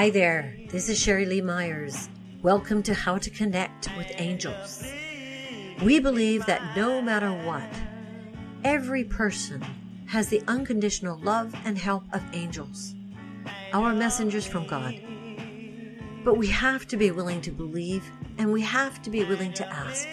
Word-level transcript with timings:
Hi 0.00 0.08
there, 0.08 0.56
this 0.70 0.88
is 0.88 0.98
Sherry 0.98 1.26
Lee 1.26 1.42
Myers. 1.42 2.08
Welcome 2.40 2.82
to 2.84 2.94
How 2.94 3.18
to 3.18 3.28
Connect 3.28 3.94
with 3.98 4.10
Angels. 4.16 4.82
We 5.82 6.00
believe 6.00 6.46
that 6.46 6.74
no 6.74 7.02
matter 7.02 7.30
what, 7.30 7.68
every 8.64 9.04
person 9.04 9.60
has 10.06 10.28
the 10.28 10.42
unconditional 10.48 11.18
love 11.18 11.54
and 11.66 11.76
help 11.76 12.04
of 12.14 12.22
angels, 12.32 12.94
our 13.74 13.92
messengers 13.92 14.46
from 14.46 14.66
God. 14.66 14.98
But 16.24 16.38
we 16.38 16.46
have 16.46 16.88
to 16.88 16.96
be 16.96 17.10
willing 17.10 17.42
to 17.42 17.50
believe 17.50 18.10
and 18.38 18.50
we 18.50 18.62
have 18.62 19.02
to 19.02 19.10
be 19.10 19.24
willing 19.24 19.52
to 19.52 19.68
ask. 19.70 20.08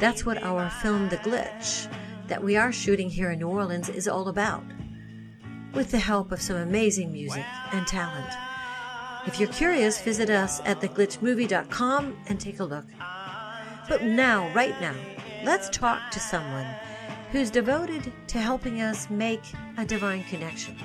That's 0.00 0.26
what 0.26 0.42
our 0.42 0.68
film, 0.68 1.10
The 1.10 1.18
Glitch, 1.18 1.88
that 2.26 2.42
we 2.42 2.56
are 2.56 2.72
shooting 2.72 3.08
here 3.08 3.30
in 3.30 3.38
New 3.38 3.50
Orleans, 3.50 3.88
is 3.88 4.08
all 4.08 4.26
about, 4.26 4.64
with 5.74 5.92
the 5.92 6.00
help 6.00 6.32
of 6.32 6.42
some 6.42 6.56
amazing 6.56 7.12
music 7.12 7.44
and 7.70 7.86
talent. 7.86 8.34
If 9.26 9.38
you're 9.38 9.50
curious, 9.50 10.00
visit 10.00 10.30
us 10.30 10.60
at 10.64 10.80
theglitchmovie.com 10.80 12.16
and 12.28 12.40
take 12.40 12.60
a 12.60 12.64
look. 12.64 12.86
But 13.88 14.02
now, 14.02 14.52
right 14.54 14.80
now, 14.80 14.94
let's 15.44 15.68
talk 15.68 16.10
to 16.12 16.20
someone 16.20 16.66
who's 17.30 17.50
devoted 17.50 18.12
to 18.28 18.38
helping 18.38 18.80
us 18.80 19.10
make 19.10 19.42
a 19.76 19.84
divine 19.84 20.24
connection. 20.24 20.76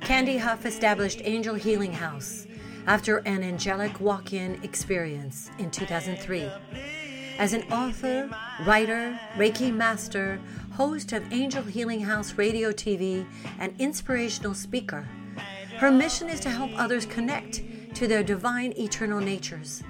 Candy 0.00 0.36
Hough 0.36 0.66
established 0.66 1.22
Angel 1.24 1.54
Healing 1.54 1.92
House 1.92 2.46
after 2.86 3.18
an 3.18 3.42
angelic 3.42 3.98
walk 4.00 4.32
in 4.32 4.62
experience 4.62 5.50
in 5.58 5.70
2003. 5.70 6.50
As 7.38 7.54
an 7.54 7.62
author, 7.72 8.28
writer, 8.66 9.18
Reiki 9.36 9.72
master, 9.72 10.38
host 10.72 11.12
of 11.12 11.32
Angel 11.32 11.62
Healing 11.62 12.00
House 12.00 12.34
radio, 12.34 12.70
TV, 12.70 13.26
and 13.58 13.72
inspirational 13.78 14.52
speaker, 14.52 15.08
her 15.80 15.90
mission 15.90 16.28
is 16.28 16.40
to 16.40 16.50
help 16.50 16.70
others 16.76 17.06
connect 17.06 17.62
to 17.94 18.06
their 18.06 18.22
divine 18.22 18.70
eternal 18.76 19.18
natures. 19.18 19.82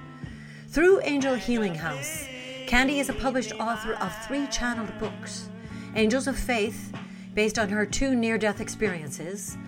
Through 0.69 1.01
Angel 1.03 1.35
Healing 1.35 1.75
House, 1.75 2.29
Candy 2.69 3.01
is 3.01 3.09
a 3.09 3.13
published 3.13 3.53
author 3.59 3.95
of 3.95 4.15
three 4.25 4.47
channeled 4.47 4.97
books 5.01 5.49
Angels 5.97 6.29
of 6.29 6.39
Faith, 6.39 6.95
based 7.35 7.59
on 7.59 7.71
her 7.71 7.85
two 7.85 8.15
near 8.15 8.39
death 8.39 8.61
experiences, 8.61 9.59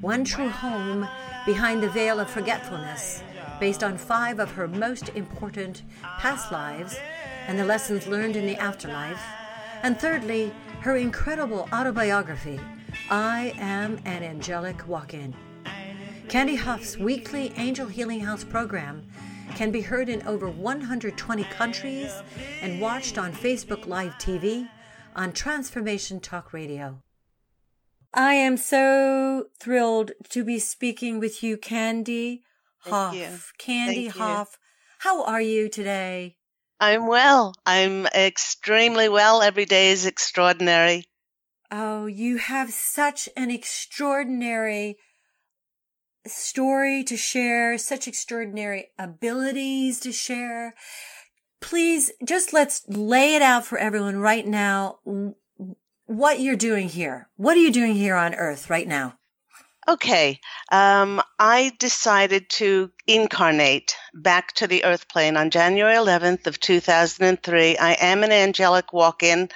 One 0.00 0.24
True 0.24 0.50
Home, 0.50 1.08
Behind 1.46 1.82
the 1.82 1.90
Veil 1.90 2.20
of 2.20 2.30
Forgetfulness, 2.30 3.24
based 3.58 3.82
on 3.82 3.98
five 3.98 4.38
of 4.38 4.52
her 4.52 4.68
most 4.68 5.08
important 5.16 5.82
past 6.00 6.52
lives 6.52 6.96
and 7.48 7.58
the 7.58 7.64
lessons 7.64 8.06
learned 8.06 8.36
in 8.36 8.46
the 8.46 8.54
afterlife, 8.54 9.20
and 9.82 9.98
thirdly, 9.98 10.52
her 10.82 10.96
incredible 10.96 11.68
autobiography, 11.72 12.60
I 13.10 13.52
Am 13.58 13.98
an 14.04 14.22
Angelic 14.22 14.86
Walk 14.86 15.12
In. 15.12 15.34
Candy 16.28 16.54
Hough's 16.54 16.96
weekly 16.96 17.52
Angel 17.56 17.86
Healing 17.86 18.20
House 18.20 18.44
program 18.44 19.06
can 19.54 19.70
be 19.70 19.82
heard 19.82 20.08
in 20.08 20.22
over 20.26 20.48
120 20.48 21.44
countries 21.44 22.22
and 22.60 22.80
watched 22.80 23.18
on 23.18 23.32
Facebook 23.32 23.86
Live 23.86 24.12
TV 24.14 24.68
on 25.14 25.32
Transformation 25.32 26.20
Talk 26.20 26.52
Radio. 26.52 26.98
I 28.14 28.34
am 28.34 28.56
so 28.56 29.46
thrilled 29.58 30.12
to 30.30 30.44
be 30.44 30.58
speaking 30.58 31.18
with 31.18 31.42
you, 31.42 31.56
Candy 31.56 32.42
Hough. 32.80 33.14
you. 33.14 33.28
Candy 33.58 34.08
Thank 34.08 34.16
you. 34.16 34.46
How 34.98 35.24
are 35.24 35.40
you 35.40 35.68
today? 35.68 36.36
I'm 36.80 37.06
well. 37.06 37.54
I'm 37.66 38.06
extremely 38.06 39.08
well. 39.08 39.42
Every 39.42 39.66
day 39.66 39.90
is 39.90 40.06
extraordinary. 40.06 41.04
Oh, 41.70 42.06
you 42.06 42.36
have 42.38 42.70
such 42.70 43.28
an 43.36 43.50
extraordinary 43.50 44.96
story 46.26 47.04
to 47.04 47.16
share, 47.16 47.78
such 47.78 48.08
extraordinary 48.08 48.90
abilities 48.98 50.00
to 50.00 50.12
share. 50.12 50.74
Please 51.60 52.10
just 52.24 52.52
let's 52.52 52.82
lay 52.88 53.34
it 53.34 53.42
out 53.42 53.64
for 53.64 53.78
everyone 53.78 54.18
right 54.18 54.46
now 54.46 54.98
what 56.06 56.40
you're 56.40 56.56
doing 56.56 56.88
here. 56.88 57.28
What 57.36 57.56
are 57.56 57.60
you 57.60 57.72
doing 57.72 57.94
here 57.94 58.16
on 58.16 58.34
earth 58.34 58.68
right 58.68 58.86
now? 58.86 59.18
Okay. 59.88 60.38
Um, 60.70 61.20
I 61.40 61.72
decided 61.80 62.48
to 62.50 62.92
incarnate 63.08 63.96
back 64.14 64.52
to 64.54 64.68
the 64.68 64.84
earth 64.84 65.08
plane 65.08 65.36
on 65.36 65.50
January 65.50 65.96
11th 65.96 66.46
of 66.46 66.60
2003. 66.60 67.76
I 67.78 67.92
am 67.94 68.22
an 68.22 68.30
angelic 68.30 68.92
walk-in. 68.92 69.48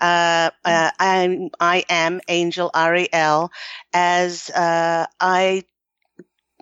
Uh, 0.00 0.50
uh, 0.64 0.90
I'm, 1.00 1.50
I 1.58 1.84
am 1.88 2.20
Angel 2.28 2.70
Ariel 2.76 3.50
as, 3.92 4.50
uh, 4.50 5.06
I 5.18 5.64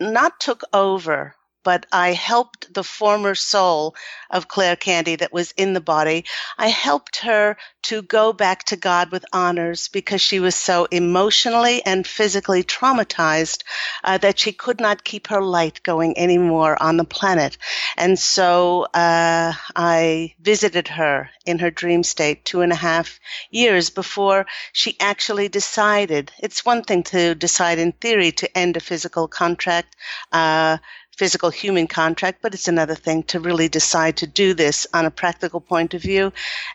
not 0.00 0.40
took 0.40 0.62
over, 0.72 1.34
but 1.62 1.86
I 1.92 2.12
helped 2.12 2.72
the 2.72 2.84
former 2.84 3.34
soul 3.34 3.94
of 4.30 4.48
Claire 4.48 4.76
Candy 4.76 5.16
that 5.16 5.32
was 5.32 5.52
in 5.56 5.72
the 5.72 5.80
body. 5.80 6.24
I 6.56 6.68
helped 6.68 7.18
her 7.18 7.56
to 7.82 8.02
go 8.02 8.32
back 8.32 8.64
to 8.64 8.76
God 8.76 9.10
with 9.10 9.24
honors 9.32 9.88
because 9.88 10.20
she 10.20 10.40
was 10.40 10.54
so 10.54 10.86
emotionally 10.90 11.84
and 11.84 12.06
physically 12.06 12.62
traumatized 12.62 13.62
uh, 14.04 14.18
that 14.18 14.38
she 14.38 14.52
could 14.52 14.80
not 14.80 15.04
keep 15.04 15.28
her 15.28 15.42
light 15.42 15.82
going 15.82 16.18
anymore 16.18 16.80
on 16.80 16.96
the 16.96 17.04
planet. 17.04 17.56
And 17.96 18.18
so 18.18 18.82
uh, 18.94 19.52
I 19.74 20.34
visited 20.40 20.88
her 20.88 21.30
in 21.46 21.58
her 21.60 21.70
dream 21.70 22.02
state 22.02 22.44
two 22.44 22.60
and 22.60 22.72
a 22.72 22.76
half 22.76 23.18
years 23.50 23.90
before 23.90 24.46
she 24.72 24.96
actually 25.00 25.48
decided. 25.48 26.30
It's 26.38 26.64
one 26.64 26.82
thing 26.82 27.02
to 27.04 27.34
decide 27.34 27.78
in 27.78 27.92
theory 27.92 28.32
to 28.32 28.58
end 28.58 28.76
a 28.76 28.80
physical 28.80 29.26
contract. 29.26 29.96
Uh, 30.30 30.78
physical 31.20 31.50
human 31.50 31.86
contract, 31.86 32.38
but 32.40 32.54
it's 32.54 32.66
another 32.66 32.94
thing 32.94 33.22
to 33.22 33.38
really 33.40 33.68
decide 33.68 34.16
to 34.16 34.26
do 34.26 34.54
this 34.54 34.86
on 34.94 35.04
a 35.04 35.10
practical 35.10 35.60
point 35.60 35.92
of 35.92 36.00
view. 36.00 36.32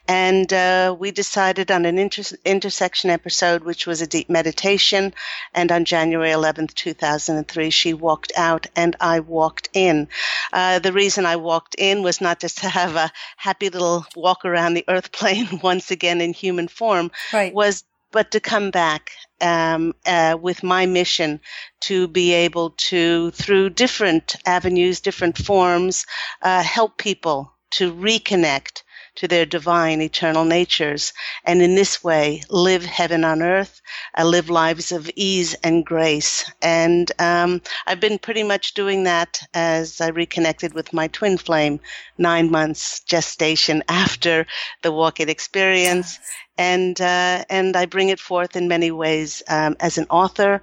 And 0.08 0.54
uh, 0.54 0.96
we 1.00 1.10
decided 1.10 1.72
on 1.72 1.84
an 1.86 1.98
inter- 1.98 2.38
intersection 2.46 3.10
episode, 3.10 3.64
which 3.64 3.88
was 3.88 4.04
a 4.04 4.08
deep 4.08 4.30
meditation. 4.30 5.16
And 5.56 5.72
on 5.72 5.84
January 5.84 6.30
11th, 6.30 6.76
2003, 6.76 7.72
she 7.72 7.96
walked 7.96 8.34
out 8.38 8.68
and 8.76 8.96
I 9.02 9.20
walked 9.22 9.70
in. 9.74 10.10
Uh, 10.54 10.78
the 10.78 10.94
reason 10.94 11.26
I 11.26 11.38
walked 11.38 11.74
in 11.80 12.04
was 12.04 12.22
not 12.22 12.40
just 12.40 12.60
to 12.60 12.70
have 12.70 12.96
a 12.96 13.12
happy 13.38 13.70
little 13.70 14.06
walk 14.16 14.46
around 14.46 14.76
the 14.76 14.86
earth 14.88 15.12
plane 15.20 15.60
once 15.64 15.90
again 15.90 16.22
in 16.22 16.34
human 16.34 16.68
form, 16.68 17.10
Right. 17.34 17.52
was 17.52 17.84
but 18.16 18.32
to 18.32 18.40
come 18.40 18.72
back 18.72 19.12
um, 19.42 19.94
uh, 20.06 20.38
with 20.42 20.64
my 20.64 20.86
mission 20.86 21.42
to 21.82 22.08
be 22.08 22.32
able 22.32 22.70
to, 22.70 23.32
through 23.32 23.70
different 23.70 24.38
avenues, 24.46 25.02
different 25.02 25.38
forms, 25.38 26.06
uh, 26.42 26.64
help 26.64 26.98
people 26.98 27.52
to 27.72 27.94
reconnect 27.94 28.84
to 29.16 29.28
their 29.28 29.46
divine 29.46 30.02
eternal 30.02 30.46
natures. 30.46 31.14
And 31.44 31.62
in 31.62 31.76
this 31.76 32.04
way 32.04 32.44
live 32.50 32.86
heaven 32.86 33.24
on 33.24 33.42
earth 33.42 33.82
uh, 34.18 34.26
live 34.26 34.50
lives 34.50 34.92
of 34.92 35.10
ease 35.16 35.56
and 35.64 35.86
grace. 35.86 36.50
And 36.62 37.12
um, 37.20 37.62
i've 37.88 38.00
been 38.00 38.20
pretty 38.20 38.44
much 38.44 38.74
doing 38.74 39.04
that 39.04 39.42
as 39.54 40.02
i 40.02 40.08
reconnected 40.10 40.74
with 40.74 40.94
my 40.94 41.08
twin 41.08 41.38
flame 41.38 41.80
nine 42.18 42.50
months 42.52 43.02
gestation 43.02 43.84
after 43.90 44.46
the 44.82 44.92
walk-in 44.92 45.30
experience. 45.30 46.20
And 46.58 47.00
uh, 47.02 47.44
and 47.50 47.76
I 47.76 47.86
bring 47.86 48.10
it 48.10 48.20
forth 48.20 48.56
in 48.56 48.70
many 48.70 48.90
ways 48.90 49.44
um, 49.50 49.76
as 49.82 49.98
an 49.98 50.06
author, 50.10 50.62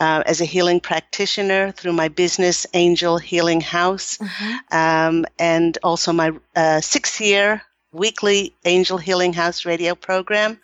uh, 0.00 0.22
as 0.24 0.40
a 0.40 0.46
healing 0.46 0.80
practitioner 0.80 1.70
through 1.72 1.92
my 1.92 2.08
business, 2.08 2.66
Angel 2.72 3.18
Healing 3.18 3.60
House, 3.60 4.16
Mhm. 4.18 4.58
um, 4.72 5.26
and 5.38 5.76
also 5.82 6.12
my 6.14 6.32
uh, 6.56 6.80
six-year 6.80 7.60
weekly 7.94 8.54
Angel 8.64 8.98
Healing 8.98 9.32
House 9.32 9.64
radio 9.64 9.94
program, 9.94 10.60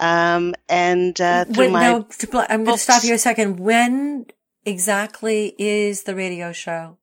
um, 0.00 0.54
and 0.68 1.20
uh, 1.20 1.44
through 1.44 1.64
Wait, 1.64 1.72
my 1.72 1.92
no, 1.92 2.06
I'm 2.48 2.64
going 2.64 2.76
to 2.76 2.82
stop 2.82 3.04
you 3.04 3.14
a 3.14 3.18
second. 3.18 3.58
When 3.60 4.26
exactly 4.64 5.54
is 5.58 6.04
the 6.04 6.14
radio 6.14 6.52
show? 6.52 6.98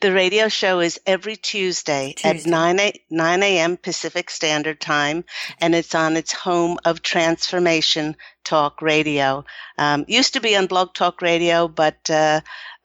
The 0.00 0.12
radio 0.12 0.48
show 0.48 0.80
is 0.80 1.00
every 1.06 1.36
Tuesday, 1.36 2.14
at 2.24 2.46
9 2.46 2.80
a, 2.80 2.92
9 3.10 3.42
a.m. 3.42 3.76
Pacific 3.76 4.30
Standard 4.30 4.80
Time, 4.80 5.24
and 5.60 5.74
it's 5.74 5.94
on 5.94 6.16
its 6.16 6.32
home 6.32 6.78
of 6.84 7.02
Transformation 7.02 8.16
Talk 8.44 8.82
Radio. 8.82 9.44
Um, 9.76 10.04
used 10.08 10.32
to 10.34 10.40
be 10.40 10.56
on 10.56 10.66
Blog 10.66 10.94
Talk 10.94 11.22
Radio, 11.22 11.68
but 11.68 12.10
uh, 12.10 12.40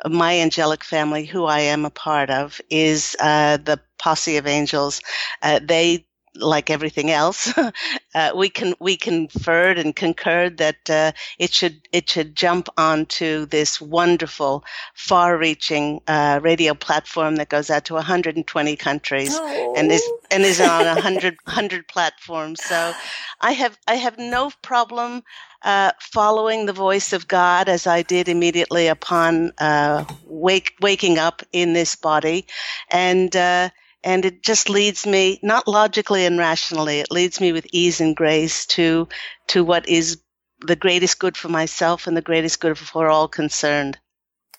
my 0.06 0.40
angelic 0.40 0.84
family, 0.84 1.26
who 1.26 1.46
I 1.46 1.62
am 1.62 1.86
a 1.86 1.90
part 1.90 2.30
of, 2.30 2.62
is 2.70 3.16
uh, 3.20 3.58
the 3.58 3.80
Posse 3.98 4.38
of 4.38 4.46
Angels. 4.46 5.02
Uh, 5.42 5.60
they 5.64 6.06
like 6.36 6.70
everything 6.70 7.12
else, 7.12 7.54
uh, 8.16 8.32
we 8.36 8.50
can 8.50 8.74
we 8.80 8.98
conferred 8.98 9.78
and 9.78 9.96
concurred 9.96 10.58
that 10.58 10.90
uh, 10.90 11.12
it 11.38 11.54
should 11.54 11.82
it 11.92 12.10
should 12.10 12.36
jump 12.36 12.70
onto 12.78 13.46
this 13.46 13.80
wonderful, 13.80 14.64
far-reaching 14.94 16.02
uh, 16.08 16.40
radio 16.42 16.74
platform 16.74 17.36
that 17.36 17.50
goes 17.50 17.70
out 17.70 17.86
to 17.86 17.94
120 17.94 18.76
countries 18.76 19.32
oh. 19.34 19.74
and 19.78 19.92
is 19.92 20.04
and 20.32 20.44
is 20.44 20.60
on 20.60 20.86
100 20.86 21.38
100 21.46 21.88
platforms. 21.88 22.64
So, 22.64 22.94
I 23.42 23.52
have 23.52 23.78
I 23.88 23.96
have 23.96 24.18
no 24.18 24.52
problem. 24.62 25.24
Uh, 25.66 25.94
following 26.02 26.66
the 26.66 26.74
voice 26.74 27.14
of 27.14 27.26
God 27.26 27.70
as 27.70 27.88
I 27.88 28.02
did 28.02 28.28
immediately 28.28 28.88
upon 28.88 29.54
uh, 29.60 30.04
wake, 30.26 30.74
waking 30.82 31.18
up 31.18 31.42
in 31.54 31.72
this 31.72 31.96
body, 31.96 32.48
and 32.92 33.34
uh, 33.34 33.70
and 34.04 34.26
it 34.26 34.44
just 34.44 34.70
leads 34.70 35.06
me 35.06 35.40
not 35.42 35.68
logically 35.68 36.26
and 36.26 36.38
rationally 36.38 37.00
it 37.00 37.12
leads 37.12 37.40
me 37.40 37.52
with 37.52 37.66
ease 37.72 38.02
and 38.02 38.16
grace 38.16 38.66
to 38.66 39.08
to 39.48 39.64
what 39.64 39.88
is 39.88 40.22
the 40.66 40.76
greatest 40.76 41.20
good 41.20 41.36
for 41.36 41.50
myself 41.50 42.08
and 42.08 42.16
the 42.16 42.22
greatest 42.22 42.60
good 42.60 42.78
for 42.78 43.10
all 43.10 43.28
concerned. 43.28 43.98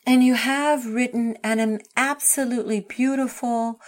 And 0.06 0.22
you 0.22 0.34
have 0.34 0.86
written 0.86 1.38
an 1.42 1.80
absolutely 1.96 2.80
beautiful 2.80 3.80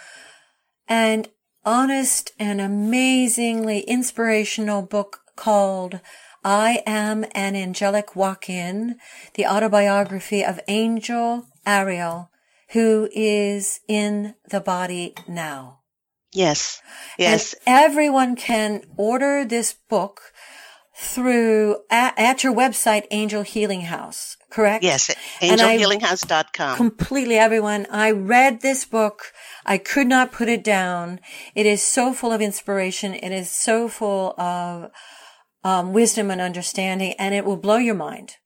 and 0.88 1.28
honest 1.64 2.32
and 2.38 2.60
amazingly 2.60 3.80
inspirational 3.80 4.82
book 4.82 5.20
called 5.36 6.00
I 6.42 6.82
Am 6.86 7.24
an 7.32 7.56
Angelic 7.56 8.16
Walk-In, 8.16 8.98
the 9.34 9.46
autobiography 9.46 10.44
of 10.44 10.60
Angel 10.68 11.46
Ariel, 11.66 12.30
who 12.72 13.08
is 13.12 13.80
in 13.88 14.34
the 14.50 14.60
body 14.60 15.14
now. 15.28 15.80
Yes. 16.32 16.80
Yes. 17.18 17.54
And 17.66 17.84
everyone 17.84 18.36
can 18.36 18.82
order 18.96 19.44
this 19.44 19.74
book 19.88 20.20
through 20.98 21.76
at, 21.90 22.18
at, 22.18 22.42
your 22.42 22.54
website, 22.54 23.06
Angel 23.10 23.42
Healing 23.42 23.82
House, 23.82 24.36
correct? 24.50 24.82
Yes, 24.82 25.14
angelhealinghouse.com. 25.40 26.76
Completely 26.76 27.36
everyone. 27.36 27.86
I 27.90 28.10
read 28.12 28.62
this 28.62 28.86
book. 28.86 29.32
I 29.66 29.76
could 29.76 30.06
not 30.06 30.32
put 30.32 30.48
it 30.48 30.64
down. 30.64 31.20
It 31.54 31.66
is 31.66 31.82
so 31.82 32.14
full 32.14 32.32
of 32.32 32.40
inspiration. 32.40 33.12
It 33.14 33.30
is 33.30 33.50
so 33.50 33.88
full 33.88 34.34
of 34.40 34.90
um, 35.62 35.92
wisdom 35.92 36.30
and 36.30 36.40
understanding, 36.40 37.14
and 37.18 37.34
it 37.34 37.44
will 37.44 37.58
blow 37.58 37.76
your 37.76 37.94
mind 37.94 38.36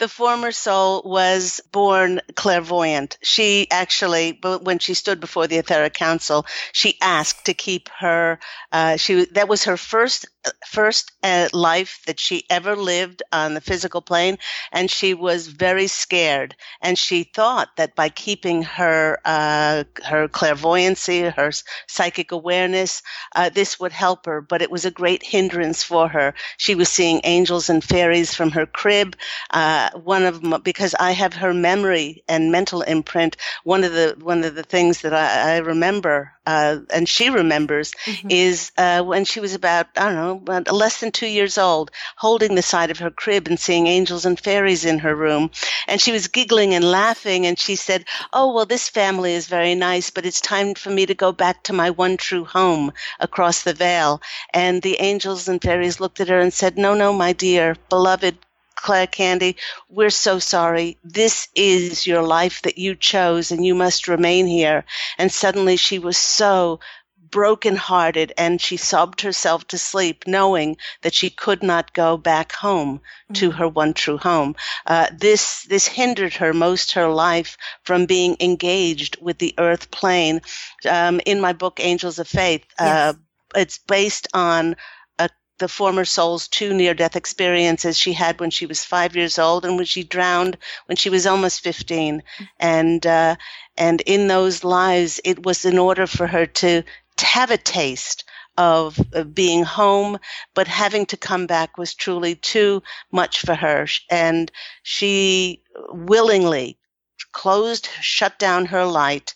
the 0.00 0.08
former 0.08 0.50
soul 0.50 1.02
was 1.04 1.60
born 1.70 2.20
clairvoyant. 2.34 3.18
She 3.22 3.70
actually, 3.70 4.40
when 4.42 4.78
she 4.78 4.94
stood 4.94 5.20
before 5.20 5.46
the 5.46 5.58
Etheric 5.58 5.94
Council, 5.94 6.46
she 6.72 6.96
asked 7.00 7.44
to 7.44 7.54
keep 7.54 7.88
her. 8.00 8.40
Uh, 8.72 8.96
she 8.96 9.26
that 9.32 9.46
was 9.46 9.64
her 9.64 9.76
first 9.76 10.26
first 10.66 11.12
uh, 11.22 11.48
life 11.52 12.00
that 12.06 12.18
she 12.18 12.44
ever 12.50 12.76
lived 12.76 13.22
on 13.32 13.54
the 13.54 13.60
physical 13.60 14.00
plane, 14.00 14.38
and 14.72 14.90
she 14.90 15.14
was 15.14 15.46
very 15.48 15.86
scared. 15.86 16.56
And 16.80 16.98
she 16.98 17.24
thought 17.24 17.68
that 17.76 17.94
by 17.94 18.08
keeping 18.08 18.62
her 18.62 19.18
uh, 19.24 19.84
her 20.04 20.28
clairvoyancy, 20.28 21.22
her 21.22 21.50
psychic 21.86 22.32
awareness, 22.32 23.02
uh, 23.34 23.50
this 23.50 23.78
would 23.80 23.92
help 23.92 24.26
her. 24.26 24.40
But 24.40 24.62
it 24.62 24.70
was 24.70 24.84
a 24.84 24.90
great 24.90 25.22
hindrance 25.22 25.82
for 25.82 26.08
her. 26.08 26.34
She 26.56 26.74
was 26.74 26.88
seeing 26.88 27.20
angels 27.24 27.68
and 27.70 27.82
fairies 27.84 28.34
from 28.34 28.50
her 28.52 28.66
crib. 28.66 29.16
Uh, 29.50 29.90
one 29.94 30.24
of 30.24 30.42
my, 30.42 30.58
because 30.58 30.94
I 30.98 31.12
have 31.12 31.34
her 31.34 31.52
memory 31.54 32.22
and 32.28 32.52
mental 32.52 32.82
imprint. 32.82 33.36
One 33.64 33.84
of 33.84 33.92
the 33.92 34.16
one 34.20 34.44
of 34.44 34.54
the 34.54 34.62
things 34.62 35.02
that 35.02 35.14
I, 35.14 35.54
I 35.54 35.58
remember, 35.58 36.32
uh, 36.50 36.80
and 36.90 37.08
she 37.08 37.30
remembers, 37.30 37.92
mm-hmm. 38.04 38.28
is 38.30 38.72
uh, 38.76 39.02
when 39.02 39.24
she 39.24 39.40
was 39.40 39.54
about 39.54 39.86
I 39.96 40.12
don't 40.12 40.44
know, 40.44 40.72
less 40.72 40.98
than 41.00 41.12
two 41.12 41.28
years 41.28 41.58
old, 41.58 41.90
holding 42.16 42.54
the 42.54 42.70
side 42.72 42.90
of 42.90 42.98
her 42.98 43.10
crib 43.10 43.46
and 43.46 43.58
seeing 43.58 43.86
angels 43.86 44.26
and 44.26 44.38
fairies 44.38 44.84
in 44.84 44.98
her 45.00 45.14
room, 45.14 45.50
and 45.86 46.00
she 46.00 46.12
was 46.12 46.26
giggling 46.28 46.74
and 46.74 46.84
laughing, 46.84 47.46
and 47.46 47.56
she 47.58 47.76
said, 47.76 48.04
"Oh 48.32 48.52
well, 48.52 48.66
this 48.66 48.88
family 48.88 49.34
is 49.34 49.46
very 49.46 49.74
nice, 49.76 50.10
but 50.10 50.26
it's 50.26 50.40
time 50.40 50.74
for 50.74 50.90
me 50.90 51.06
to 51.06 51.14
go 51.14 51.30
back 51.30 51.62
to 51.64 51.72
my 51.72 51.90
one 51.90 52.16
true 52.16 52.44
home 52.44 52.92
across 53.20 53.62
the 53.62 53.74
veil." 53.74 54.20
And 54.52 54.82
the 54.82 55.00
angels 55.00 55.48
and 55.48 55.62
fairies 55.62 56.00
looked 56.00 56.20
at 56.20 56.28
her 56.28 56.40
and 56.40 56.52
said, 56.52 56.76
"No, 56.76 56.94
no, 56.94 57.12
my 57.12 57.32
dear, 57.32 57.76
beloved." 57.88 58.36
Claire 58.82 59.06
Candy, 59.06 59.56
we're 59.88 60.10
so 60.10 60.38
sorry. 60.38 60.98
This 61.04 61.48
is 61.54 62.06
your 62.06 62.22
life 62.22 62.62
that 62.62 62.78
you 62.78 62.94
chose 62.94 63.50
and 63.50 63.64
you 63.64 63.74
must 63.74 64.08
remain 64.08 64.46
here. 64.46 64.84
And 65.18 65.30
suddenly 65.30 65.76
she 65.76 65.98
was 65.98 66.16
so 66.16 66.80
broken-hearted 67.30 68.32
and 68.36 68.60
she 68.60 68.76
sobbed 68.76 69.20
herself 69.20 69.66
to 69.68 69.78
sleep 69.78 70.24
knowing 70.26 70.76
that 71.02 71.14
she 71.14 71.30
could 71.30 71.62
not 71.62 71.92
go 71.92 72.16
back 72.16 72.52
home 72.52 73.00
to 73.32 73.52
her 73.52 73.68
one 73.68 73.94
true 73.94 74.18
home 74.18 74.56
uh, 74.86 75.06
this 75.16 75.62
this 75.64 75.86
hindered 75.86 76.34
her 76.34 76.52
most 76.52 76.92
her 76.92 77.08
life 77.08 77.56
from 77.84 78.06
being 78.06 78.36
engaged 78.40 79.16
with 79.20 79.38
the 79.38 79.54
earth 79.58 79.90
plane 79.90 80.40
um, 80.88 81.20
in 81.24 81.40
my 81.40 81.52
book 81.52 81.78
angels 81.80 82.18
of 82.18 82.26
faith 82.26 82.64
uh, 82.78 83.12
yes. 83.14 83.16
it's 83.54 83.78
based 83.78 84.26
on 84.34 84.74
the 85.60 85.68
former 85.68 86.04
soul's 86.04 86.48
two 86.48 86.74
near 86.74 86.94
death 86.94 87.14
experiences 87.14 87.96
she 87.96 88.12
had 88.12 88.40
when 88.40 88.50
she 88.50 88.66
was 88.66 88.84
five 88.84 89.14
years 89.14 89.38
old 89.38 89.64
and 89.64 89.76
when 89.76 89.84
she 89.84 90.02
drowned 90.02 90.56
when 90.86 90.96
she 90.96 91.10
was 91.10 91.26
almost 91.26 91.60
15. 91.60 92.22
And, 92.58 93.06
uh, 93.06 93.36
and 93.76 94.00
in 94.00 94.26
those 94.26 94.64
lives, 94.64 95.20
it 95.24 95.44
was 95.44 95.64
in 95.64 95.78
order 95.78 96.06
for 96.06 96.26
her 96.26 96.46
to, 96.46 96.82
to 97.18 97.26
have 97.26 97.50
a 97.50 97.58
taste 97.58 98.24
of, 98.58 98.98
of 99.12 99.34
being 99.34 99.62
home, 99.62 100.18
but 100.54 100.66
having 100.66 101.06
to 101.06 101.16
come 101.16 101.46
back 101.46 101.78
was 101.78 101.94
truly 101.94 102.34
too 102.34 102.82
much 103.12 103.40
for 103.40 103.54
her. 103.54 103.86
And 104.10 104.50
she 104.82 105.62
willingly 105.90 106.78
closed, 107.32 107.88
shut 108.00 108.38
down 108.38 108.66
her 108.66 108.84
light, 108.84 109.34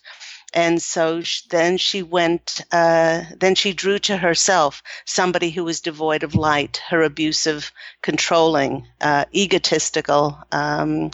and 0.55 0.81
so 0.81 1.21
then 1.49 1.77
she 1.77 2.01
went, 2.01 2.61
uh, 2.71 3.23
then 3.37 3.55
she 3.55 3.73
drew 3.73 3.99
to 3.99 4.15
herself 4.17 4.81
somebody 5.05 5.49
who 5.51 5.65
was 5.65 5.81
devoid 5.81 6.23
of 6.23 6.33
light, 6.33 6.81
her 6.87 7.03
abusive, 7.03 7.71
controlling, 8.01 8.87
uh, 9.01 9.25
egotistical, 9.35 10.39
um, 10.53 11.11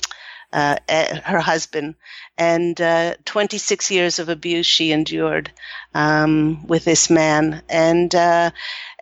uh, 0.54 0.76
her 1.24 1.40
husband. 1.40 1.96
And 2.38 2.80
uh, 2.80 3.16
26 3.26 3.90
years 3.90 4.20
of 4.20 4.30
abuse 4.30 4.68
she 4.68 4.92
endured 4.92 5.52
um, 5.96 6.68
with 6.68 6.86
this 6.86 7.10
man. 7.10 7.64
And, 7.68 8.14
uh, 8.14 8.52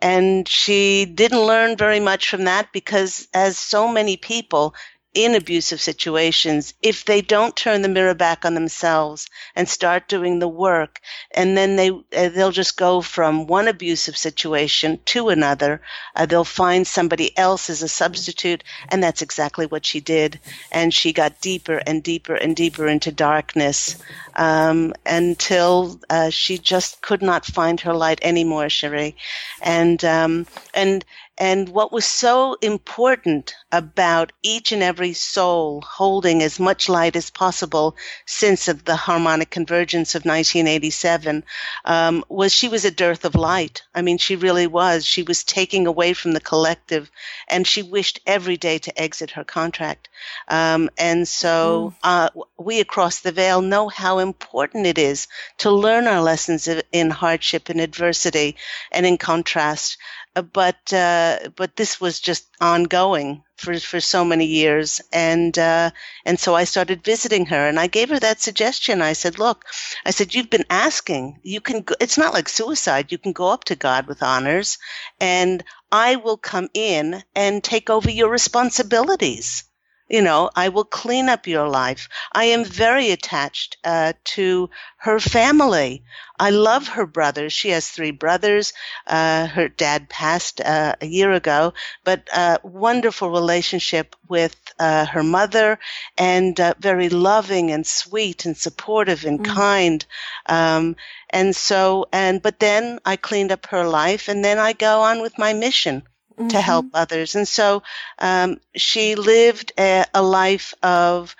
and 0.00 0.48
she 0.48 1.04
didn't 1.04 1.40
learn 1.46 1.76
very 1.76 2.00
much 2.00 2.30
from 2.30 2.44
that 2.44 2.72
because, 2.72 3.28
as 3.34 3.58
so 3.58 3.88
many 3.88 4.16
people, 4.16 4.74
in 5.14 5.34
abusive 5.34 5.80
situations 5.80 6.74
if 6.82 7.04
they 7.04 7.20
don't 7.20 7.56
turn 7.56 7.82
the 7.82 7.88
mirror 7.88 8.14
back 8.14 8.44
on 8.44 8.54
themselves 8.54 9.28
and 9.56 9.68
start 9.68 10.08
doing 10.08 10.38
the 10.38 10.48
work 10.48 11.00
and 11.32 11.56
then 11.56 11.76
they 11.76 11.90
uh, 11.90 12.28
they'll 12.28 12.50
just 12.50 12.76
go 12.76 13.00
from 13.00 13.46
one 13.46 13.68
abusive 13.68 14.16
situation 14.16 14.98
to 15.04 15.28
another 15.28 15.80
uh, 16.14 16.26
they'll 16.26 16.44
find 16.44 16.86
somebody 16.86 17.36
else 17.36 17.68
as 17.70 17.82
a 17.82 17.88
substitute 17.88 18.62
and 18.88 19.02
that's 19.02 19.22
exactly 19.22 19.66
what 19.66 19.84
she 19.84 20.00
did. 20.00 20.38
And 20.72 20.92
she 20.92 21.12
got 21.12 21.40
deeper 21.40 21.80
and 21.86 22.02
deeper 22.02 22.34
and 22.34 22.56
deeper 22.56 22.86
into 22.86 23.12
darkness 23.12 23.96
um, 24.36 24.94
until 25.06 26.00
uh, 26.08 26.30
she 26.30 26.58
just 26.58 27.02
could 27.02 27.22
not 27.22 27.44
find 27.44 27.80
her 27.80 27.94
light 27.94 28.20
anymore 28.22 28.68
Cherie 28.68 29.16
and 29.62 30.04
um, 30.04 30.46
and 30.74 31.04
and 31.40 31.70
what 31.70 31.90
was 31.90 32.04
so 32.04 32.54
important 32.60 33.54
about 33.72 34.30
each 34.42 34.72
and 34.72 34.82
every 34.82 35.14
soul 35.14 35.80
holding 35.80 36.42
as 36.42 36.60
much 36.60 36.86
light 36.86 37.16
as 37.16 37.30
possible 37.30 37.96
since 38.26 38.68
of 38.68 38.84
the 38.84 38.94
harmonic 38.94 39.48
convergence 39.48 40.14
of 40.14 40.26
1987 40.26 41.42
um, 41.86 42.22
was 42.28 42.52
she 42.52 42.68
was 42.68 42.84
a 42.84 42.90
dearth 42.90 43.24
of 43.24 43.34
light. 43.34 43.82
I 43.94 44.02
mean, 44.02 44.18
she 44.18 44.36
really 44.36 44.66
was. 44.66 45.06
She 45.06 45.22
was 45.22 45.42
taking 45.42 45.86
away 45.86 46.12
from 46.12 46.32
the 46.32 46.42
collective, 46.42 47.10
and 47.48 47.66
she 47.66 47.82
wished 47.82 48.20
every 48.26 48.58
day 48.58 48.76
to 48.78 49.00
exit 49.00 49.30
her 49.30 49.44
contract. 49.44 50.10
Um, 50.46 50.90
and 50.98 51.26
so 51.26 51.94
mm. 51.94 51.96
uh, 52.02 52.28
we 52.58 52.80
across 52.80 53.20
the 53.20 53.32
veil 53.32 53.62
know 53.62 53.88
how 53.88 54.18
important 54.18 54.86
it 54.86 54.98
is 54.98 55.26
to 55.58 55.70
learn 55.70 56.06
our 56.06 56.20
lessons 56.20 56.68
in 56.92 57.08
hardship 57.08 57.70
and 57.70 57.80
adversity, 57.80 58.56
and 58.92 59.06
in 59.06 59.16
contrast. 59.16 59.96
Uh, 60.36 60.42
but 60.42 60.92
uh, 60.92 61.38
but 61.56 61.76
this 61.76 62.00
was 62.00 62.20
just 62.20 62.46
ongoing 62.60 63.42
for 63.56 63.78
for 63.80 64.00
so 64.00 64.24
many 64.24 64.46
years, 64.46 65.00
and 65.12 65.56
uh, 65.58 65.90
and 66.24 66.38
so 66.38 66.54
I 66.54 66.64
started 66.64 67.04
visiting 67.04 67.46
her, 67.46 67.68
and 67.68 67.78
I 67.78 67.86
gave 67.86 68.10
her 68.10 68.18
that 68.18 68.40
suggestion. 68.40 69.02
I 69.02 69.12
said, 69.14 69.38
"Look, 69.38 69.64
I 70.04 70.10
said 70.10 70.34
you've 70.34 70.50
been 70.50 70.66
asking. 70.70 71.40
You 71.42 71.60
can. 71.60 71.82
Go, 71.82 71.94
it's 72.00 72.18
not 72.18 72.34
like 72.34 72.48
suicide. 72.48 73.12
You 73.12 73.18
can 73.18 73.32
go 73.32 73.48
up 73.48 73.64
to 73.64 73.76
God 73.76 74.06
with 74.06 74.22
honors, 74.22 74.78
and 75.20 75.62
I 75.92 76.16
will 76.16 76.36
come 76.36 76.68
in 76.74 77.22
and 77.34 77.62
take 77.62 77.88
over 77.90 78.10
your 78.10 78.28
responsibilities." 78.30 79.64
You 80.10 80.22
know, 80.22 80.50
I 80.56 80.68
will 80.70 80.84
clean 80.84 81.28
up 81.28 81.46
your 81.46 81.68
life. 81.68 82.08
I 82.32 82.46
am 82.46 82.64
very 82.64 83.12
attached 83.12 83.76
uh, 83.84 84.12
to 84.34 84.68
her 84.96 85.20
family. 85.20 86.02
I 86.38 86.50
love 86.50 86.88
her 86.88 87.06
brothers. 87.06 87.52
She 87.52 87.68
has 87.70 87.88
three 87.88 88.10
brothers. 88.10 88.72
Uh, 89.06 89.46
her 89.46 89.68
dad 89.68 90.08
passed 90.08 90.60
uh, 90.60 90.96
a 91.00 91.06
year 91.06 91.30
ago, 91.32 91.74
but 92.02 92.28
uh, 92.32 92.58
wonderful 92.64 93.30
relationship 93.30 94.16
with 94.28 94.56
uh, 94.80 95.06
her 95.06 95.22
mother, 95.22 95.78
and 96.18 96.58
uh, 96.58 96.74
very 96.80 97.08
loving 97.08 97.70
and 97.70 97.86
sweet 97.86 98.44
and 98.46 98.56
supportive 98.56 99.24
and 99.24 99.40
mm 99.40 99.44
kind. 99.50 100.04
Um, 100.46 100.96
and 101.30 101.54
so, 101.54 102.06
and 102.12 102.42
but 102.42 102.58
then 102.58 102.98
I 103.04 103.16
cleaned 103.16 103.52
up 103.52 103.66
her 103.66 103.86
life, 103.86 104.28
and 104.28 104.44
then 104.44 104.58
I 104.58 104.72
go 104.72 105.02
on 105.02 105.22
with 105.22 105.38
my 105.38 105.52
mission 105.52 106.02
mm-hmm. 106.40 106.48
to 106.48 106.60
help 106.60 106.86
others. 106.94 107.34
And 107.34 107.46
so 107.46 107.82
um, 108.18 108.58
she 108.74 109.14
lived 109.14 109.72
a, 109.78 110.04
a 110.14 110.22
life 110.22 110.74
of, 110.82 111.36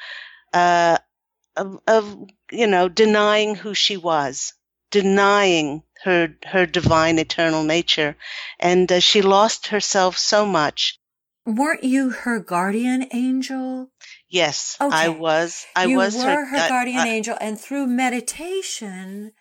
uh, 0.53 0.99
of, 1.57 1.81
of, 1.87 2.29
you 2.53 2.67
know, 2.67 2.89
denying 2.89 3.55
who 3.55 3.75
she 3.75 3.97
was, 3.97 4.55
denying 4.91 5.83
her 6.03 6.35
her 6.47 6.67
divine 6.67 7.19
eternal 7.19 7.63
nature, 7.63 8.17
and 8.59 8.91
uh, 8.91 9.01
she 9.01 9.23
lost 9.23 9.69
herself 9.69 10.17
so 10.17 10.47
much. 10.47 10.99
Weren't 11.47 11.85
you 11.85 12.11
her 12.11 12.41
guardian 12.41 13.07
angel? 13.13 13.91
Yes, 14.29 14.77
okay. 14.81 14.97
I 14.97 15.09
was. 15.09 15.67
I 15.77 15.87
you 15.87 15.97
was 15.97 16.17
her, 16.23 16.47
her 16.47 16.69
guardian 16.69 17.07
angel, 17.07 17.37
and 17.41 17.61
through 17.61 17.87
meditation, 17.87 19.33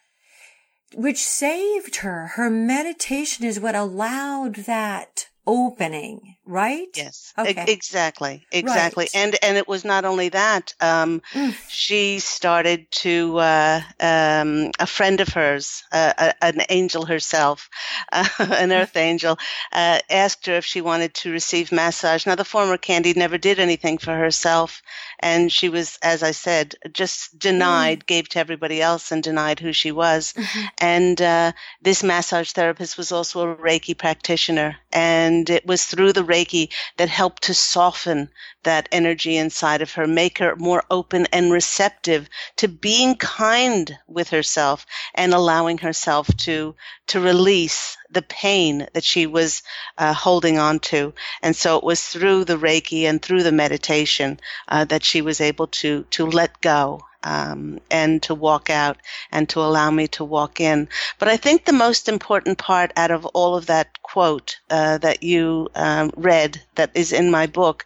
which 0.93 1.23
saved 1.23 1.97
her, 1.97 2.31
her 2.35 2.49
meditation 2.49 3.45
is 3.45 3.59
what 3.59 3.75
allowed 3.75 4.55
that 4.55 5.28
opening, 5.49 6.35
right? 6.45 6.87
Yes. 6.95 7.33
Okay. 7.35 7.65
E- 7.67 7.71
exactly. 7.71 8.45
Exactly. 8.51 9.09
Right. 9.13 9.15
And 9.15 9.35
and 9.41 9.57
it 9.57 9.67
was 9.67 9.83
not 9.83 10.05
only 10.05 10.29
that. 10.29 10.75
Um, 10.79 11.21
mm. 11.33 11.55
She 11.67 12.19
started 12.19 12.85
to 13.03 13.39
uh, 13.39 13.81
um, 13.99 14.69
a 14.79 14.85
friend 14.85 15.19
of 15.19 15.29
hers, 15.29 15.83
uh, 15.91 16.13
a, 16.19 16.45
an 16.45 16.61
angel 16.69 17.05
herself, 17.07 17.67
uh, 18.11 18.27
an 18.39 18.71
earth 18.71 18.95
angel, 19.09 19.39
uh, 19.73 19.99
asked 20.09 20.45
her 20.45 20.57
if 20.57 20.65
she 20.65 20.81
wanted 20.81 21.15
to 21.15 21.31
receive 21.31 21.71
massage. 21.71 22.27
Now 22.27 22.35
the 22.35 22.45
former 22.45 22.77
Candy 22.77 23.13
never 23.15 23.39
did 23.39 23.59
anything 23.59 23.97
for 23.97 24.15
herself, 24.15 24.83
and 25.19 25.51
she 25.51 25.69
was, 25.69 25.97
as 26.01 26.23
I 26.23 26.31
said, 26.31 26.75
just 26.93 27.37
denied, 27.37 27.99
mm. 27.99 28.05
gave 28.05 28.29
to 28.29 28.39
everybody 28.39 28.81
else, 28.81 29.11
and 29.11 29.21
denied 29.21 29.59
who 29.59 29.73
she 29.73 29.91
was. 29.91 30.33
Mm-hmm. 30.33 30.65
And 30.77 31.21
uh, 31.21 31.51
this 31.81 32.03
massage 32.03 32.51
therapist 32.51 32.97
was 32.97 33.11
also 33.11 33.41
a 33.41 33.55
Reiki 33.55 33.97
practitioner, 33.97 34.77
and 34.91 35.49
it 35.49 35.65
was 35.65 35.85
through 35.85 36.13
the 36.13 36.23
Reiki 36.23 36.71
that 36.97 37.09
helped 37.09 37.43
to 37.43 37.53
soften 37.53 38.29
that 38.63 38.89
energy 38.91 39.37
inside 39.37 39.81
of 39.81 39.93
her, 39.93 40.07
make 40.07 40.37
her 40.39 40.55
more 40.55 40.83
open 40.89 41.27
and 41.31 41.51
receptive 41.51 42.29
to 42.57 42.67
being 42.67 43.15
kind 43.15 43.97
with 44.07 44.29
herself 44.29 44.85
and 45.15 45.33
allowing 45.33 45.77
herself 45.79 46.27
to 46.37 46.75
to 47.07 47.19
release 47.19 47.97
the 48.11 48.21
pain 48.21 48.87
that 48.93 49.03
she 49.03 49.25
was 49.27 49.63
uh, 49.97 50.13
holding 50.13 50.57
on 50.57 50.79
to. 50.79 51.13
And 51.41 51.55
so 51.55 51.77
it 51.77 51.83
was 51.83 52.03
through 52.03 52.45
the 52.45 52.57
Reiki 52.57 53.03
and 53.03 53.21
through 53.21 53.43
the 53.43 53.51
meditation 53.51 54.39
uh, 54.67 54.85
that 54.85 55.03
she 55.03 55.21
was 55.21 55.41
able 55.41 55.67
to 55.67 56.03
to 56.11 56.25
let 56.25 56.61
go 56.61 57.01
um, 57.23 57.79
and 57.91 58.21
to 58.23 58.35
walk 58.35 58.69
out 58.69 58.97
and 59.31 59.47
to 59.49 59.59
allow 59.59 59.91
me 59.91 60.07
to 60.07 60.23
walk 60.23 60.59
in. 60.59 60.87
But 61.17 61.27
I 61.27 61.37
think 61.37 61.65
the 61.65 61.73
most 61.73 62.07
important 62.07 62.57
part 62.57 62.91
out 62.95 63.11
of 63.11 63.25
all 63.25 63.55
of 63.55 63.67
that 63.67 64.01
quote 64.01 64.59
uh, 64.69 64.97
that 64.99 65.23
you 65.23 65.69
um, 65.75 66.11
read 66.15 66.61
that 66.75 66.91
is 66.95 67.11
in 67.11 67.29
my 67.29 67.47
book 67.47 67.85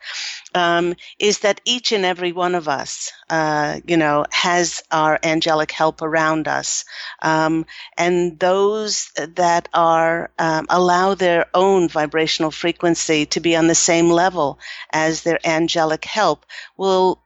um, 0.56 0.96
is 1.20 1.40
that 1.40 1.62
each 1.66 1.92
and 1.92 2.06
every 2.06 2.32
one 2.32 2.56
of 2.56 2.68
us, 2.68 3.12
uh, 3.30 3.80
you 3.86 3.98
know, 3.98 4.25
has 4.30 4.84
our 4.92 5.20
angelic 5.24 5.72
help 5.72 6.02
around 6.02 6.48
us. 6.48 6.86
Um, 7.22 7.66
and 7.98 8.40
those 8.40 9.12
that 9.16 9.68
are 9.74 10.30
um, 10.38 10.68
allow 10.70 11.16
their 11.16 11.48
own 11.54 11.90
vibrational 11.90 12.52
frequency 12.52 13.25
to 13.28 13.40
be 13.40 13.56
on 13.56 13.68
the 13.68 13.75
same 13.75 14.10
level 14.10 14.60
as 14.92 15.24
their 15.24 15.40
angelic 15.46 16.06
help 16.06 16.46
will 16.78 17.23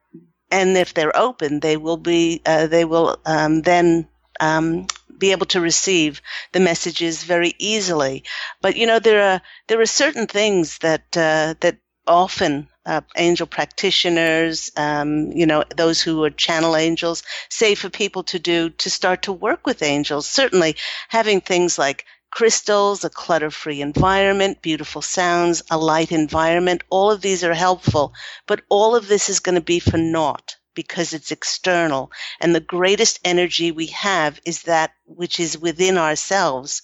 and 0.51 0.77
if 0.77 0.93
they're 0.93 1.15
open, 1.15 1.59
they 1.59 1.77
will 1.77 1.97
be 1.97 2.41
uh, 2.45 2.67
they 2.67 2.85
will 2.85 3.19
um, 3.25 3.61
then 3.61 4.07
um, 4.39 4.87
be 5.17 5.31
able 5.31 5.45
to 5.47 5.61
receive 5.61 6.21
the 6.51 6.59
messages 6.59 7.23
very 7.23 7.53
easily. 7.59 8.23
But 8.61 8.75
you 8.75 8.87
know 8.87 8.99
there 8.99 9.21
are 9.33 9.41
there 9.67 9.81
are 9.81 9.85
certain 9.85 10.27
things 10.27 10.77
that 10.79 11.15
uh, 11.17 11.55
that 11.61 11.77
often 12.07 12.67
uh, 12.85 13.01
angel 13.17 13.45
practitioners, 13.47 14.71
um, 14.77 15.31
you 15.33 15.45
know, 15.45 15.63
those 15.75 16.01
who 16.01 16.23
are 16.23 16.29
channel 16.29 16.75
angels, 16.75 17.21
say 17.49 17.75
for 17.75 17.89
people 17.89 18.23
to 18.23 18.39
do 18.39 18.69
to 18.69 18.89
start 18.89 19.23
to 19.23 19.33
work 19.33 19.65
with 19.67 19.83
angels. 19.83 20.27
Certainly, 20.27 20.77
having 21.09 21.41
things 21.41 21.77
like 21.77 22.05
crystals, 22.37 23.03
a 23.03 23.09
clutter 23.09 23.49
free 23.49 23.81
environment, 23.81 24.61
beautiful 24.61 25.01
sounds, 25.01 25.63
a 25.71 25.75
light 25.75 26.11
environment. 26.11 26.83
All 26.91 27.09
of 27.09 27.19
these 27.19 27.43
are 27.43 27.55
helpful, 27.55 28.13
but 28.45 28.61
all 28.69 28.95
of 28.95 29.07
this 29.07 29.27
is 29.27 29.39
going 29.39 29.55
to 29.55 29.61
be 29.61 29.79
for 29.79 29.97
naught 29.97 30.55
because 30.75 31.13
it's 31.13 31.31
external. 31.31 32.11
And 32.39 32.53
the 32.53 32.59
greatest 32.59 33.19
energy 33.25 33.71
we 33.71 33.87
have 33.87 34.39
is 34.45 34.61
that 34.63 34.91
which 35.05 35.39
is 35.39 35.57
within 35.57 35.97
ourselves. 35.97 36.83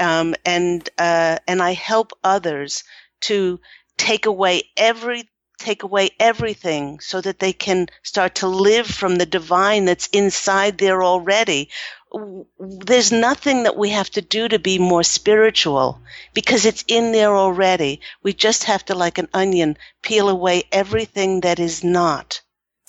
Um, 0.00 0.34
and, 0.46 0.88
uh, 0.96 1.40
and 1.46 1.60
I 1.60 1.74
help 1.74 2.12
others 2.24 2.82
to 3.28 3.60
take 3.98 4.24
away 4.24 4.62
every 4.78 5.28
take 5.58 5.82
away 5.82 6.10
everything 6.20 7.00
so 7.00 7.20
that 7.20 7.38
they 7.38 7.52
can 7.52 7.88
start 8.02 8.36
to 8.36 8.46
live 8.46 8.86
from 8.86 9.16
the 9.16 9.26
divine 9.26 9.86
that's 9.86 10.06
inside 10.08 10.76
there 10.76 11.02
already 11.02 11.70
there's 12.58 13.10
nothing 13.10 13.64
that 13.64 13.76
we 13.76 13.90
have 13.90 14.08
to 14.10 14.22
do 14.22 14.48
to 14.48 14.58
be 14.58 14.78
more 14.78 15.02
spiritual 15.02 16.00
because 16.34 16.64
it's 16.64 16.84
in 16.86 17.12
there 17.12 17.34
already. 17.34 18.00
We 18.22 18.32
just 18.32 18.64
have 18.64 18.84
to, 18.86 18.94
like 18.94 19.18
an 19.18 19.28
onion, 19.34 19.76
peel 20.02 20.28
away 20.28 20.64
everything 20.70 21.40
that 21.40 21.58
is 21.58 21.82
not, 21.82 22.40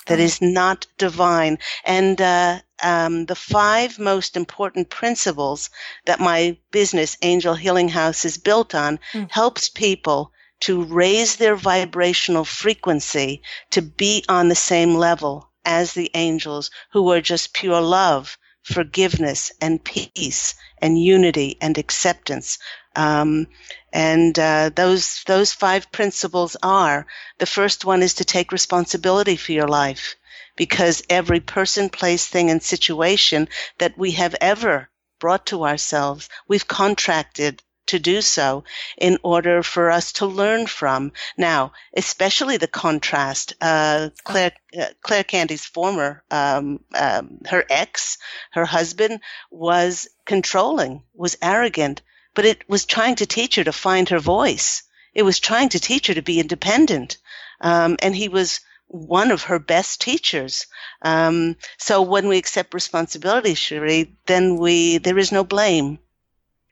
that 0.05 0.19
is 0.19 0.41
not 0.41 0.85
divine. 0.97 1.57
And 1.83 2.21
uh, 2.21 2.59
um, 2.83 3.25
the 3.25 3.35
five 3.35 3.97
most 3.97 4.37
important 4.37 4.89
principles 4.89 5.71
that 6.05 6.19
my 6.19 6.57
business, 6.71 7.17
Angel 7.21 7.55
Healing 7.55 7.89
House, 7.89 8.23
is 8.23 8.37
built 8.37 8.75
on 8.75 8.99
mm. 9.13 9.29
helps 9.31 9.67
people 9.67 10.31
to 10.59 10.83
raise 10.83 11.35
their 11.35 11.55
vibrational 11.55 12.45
frequency 12.45 13.41
to 13.71 13.81
be 13.81 14.23
on 14.29 14.47
the 14.47 14.55
same 14.55 14.95
level 14.95 15.49
as 15.65 15.93
the 15.93 16.11
angels 16.13 16.71
who 16.91 17.11
are 17.11 17.21
just 17.21 17.53
pure 17.53 17.81
love 17.81 18.37
forgiveness 18.67 19.51
and 19.61 19.81
peace 19.83 20.55
and 20.79 21.01
unity 21.01 21.57
and 21.61 21.77
acceptance. 21.77 22.59
Um, 22.95 23.47
and 23.93 24.37
uh, 24.37 24.71
those 24.75 25.23
those 25.25 25.53
five 25.53 25.91
principles 25.91 26.57
are 26.61 27.07
the 27.37 27.45
first 27.45 27.85
one 27.85 28.03
is 28.03 28.15
to 28.15 28.25
take 28.25 28.51
responsibility 28.51 29.37
for 29.37 29.53
your 29.53 29.67
life 29.67 30.15
because 30.57 31.01
every 31.09 31.39
person, 31.39 31.89
place, 31.89 32.27
thing, 32.27 32.49
and 32.49 32.61
situation 32.61 33.47
that 33.77 33.97
we 33.97 34.11
have 34.11 34.35
ever 34.41 34.89
brought 35.19 35.45
to 35.45 35.65
ourselves, 35.65 36.27
we've 36.47 36.67
contracted 36.67 37.63
to 37.87 37.99
do 37.99 38.21
so 38.21 38.63
in 38.97 39.17
order 39.23 39.63
for 39.63 39.91
us 39.91 40.13
to 40.13 40.25
learn 40.25 40.67
from. 40.67 41.11
Now, 41.37 41.73
especially 41.95 42.57
the 42.57 42.67
contrast, 42.67 43.53
uh, 43.61 44.09
Claire, 44.23 44.53
uh, 44.79 44.85
Claire 45.01 45.23
Candy's 45.23 45.65
former, 45.65 46.23
um, 46.31 46.79
um, 46.95 47.39
her 47.49 47.65
ex, 47.69 48.17
her 48.51 48.65
husband 48.65 49.21
was 49.51 50.07
controlling, 50.25 51.03
was 51.13 51.37
arrogant, 51.41 52.01
but 52.33 52.45
it 52.45 52.69
was 52.69 52.85
trying 52.85 53.15
to 53.15 53.25
teach 53.25 53.55
her 53.55 53.63
to 53.63 53.73
find 53.73 54.09
her 54.09 54.19
voice. 54.19 54.83
It 55.13 55.23
was 55.23 55.39
trying 55.39 55.69
to 55.69 55.79
teach 55.79 56.07
her 56.07 56.13
to 56.13 56.21
be 56.21 56.39
independent. 56.39 57.17
Um, 57.59 57.97
and 58.01 58.15
he 58.15 58.29
was 58.29 58.59
one 58.87 59.31
of 59.31 59.43
her 59.43 59.59
best 59.59 60.01
teachers. 60.01 60.67
Um, 61.01 61.57
so 61.77 62.01
when 62.01 62.27
we 62.27 62.37
accept 62.37 62.73
responsibility, 62.73 63.53
Cherie, 63.53 64.15
then 64.25 64.57
we 64.57 64.97
there 64.99 65.17
is 65.17 65.31
no 65.31 65.43
blame 65.43 65.99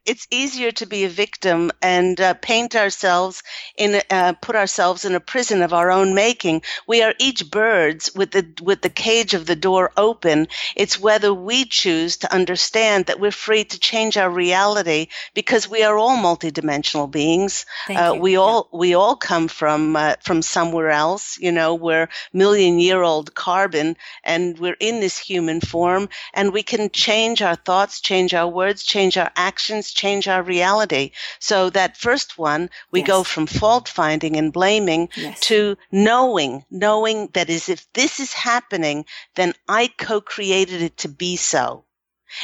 it's 0.06 0.28
easier 0.30 0.72
to 0.72 0.86
be 0.86 1.04
a 1.04 1.10
victim 1.10 1.72
and 1.82 2.20
uh, 2.22 2.36
paint 2.36 2.76
ourselves 2.76 3.42
in, 3.76 4.02
uh, 4.10 4.34
put 4.34 4.56
ourselves 4.56 5.04
in 5.04 5.16
a 5.16 5.20
prison 5.20 5.62
of 5.64 5.74
our 5.74 5.92
own 5.92 6.14
making. 6.14 6.62
We 6.88 7.02
are 7.02 7.16
each 7.20 7.50
birds 7.50 8.14
with 8.14 8.32
the 8.32 8.46
with 8.62 8.82
the 8.82 8.90
cage 8.90 9.34
of 9.34 9.46
the 9.46 9.56
door 9.56 9.92
open. 9.98 10.48
It's 10.76 11.00
whether 11.00 11.34
we 11.34 11.66
choose 11.66 12.18
to 12.18 12.32
understand 12.34 13.08
that 13.08 13.20
we're 13.20 13.32
free 13.32 13.64
to 13.64 13.80
change 13.80 14.18
our 14.18 14.30
reality 14.30 15.08
because 15.34 15.68
we 15.68 15.84
are 15.84 15.98
all 15.98 16.18
multidimensional 16.18 17.10
beings. 17.10 17.66
Uh, 17.90 18.16
we 18.20 18.36
all 18.36 18.70
we 18.72 18.94
all 18.94 19.16
come 19.16 19.48
from 19.48 19.96
uh, 19.96 20.16
from 20.22 20.42
somewhere 20.42 20.92
else. 20.92 21.40
You 21.40 21.52
know, 21.52 21.74
we're 21.74 22.10
million 22.32 22.80
year 22.80 23.02
old 23.02 23.34
carbon, 23.34 23.98
and 24.24 24.60
we're 24.60 24.78
in 24.80 25.00
this 25.00 25.18
human 25.18 25.62
form, 25.62 26.10
and 26.34 26.54
we 26.54 26.62
can 26.62 26.92
change 26.92 27.42
our 27.42 27.56
thoughts, 27.56 28.02
change 28.02 28.34
our 28.36 28.48
words, 28.48 28.84
change 28.84 29.18
our 29.18 29.32
actions 29.36 29.95
change 29.96 30.28
our 30.28 30.44
reality. 30.44 31.12
So 31.40 31.70
that 31.72 31.98
first 31.98 32.38
one, 32.38 32.70
we 32.92 33.00
Yes. 33.00 33.08
go 33.08 33.24
from 33.24 33.48
fault 33.48 33.88
finding 33.90 34.36
and 34.36 34.54
blaming 34.54 35.10
Yes. 35.16 35.40
to 35.50 35.78
knowing, 35.92 36.66
knowing 36.70 37.28
that 37.34 37.50
is 37.50 37.70
if 37.70 37.92
this 37.94 38.20
is 38.20 38.34
happening, 38.34 39.06
then 39.36 39.54
I 39.68 39.88
co-created 39.88 40.82
it 40.82 40.98
to 40.98 41.08
be 41.08 41.38
so. 41.38 41.86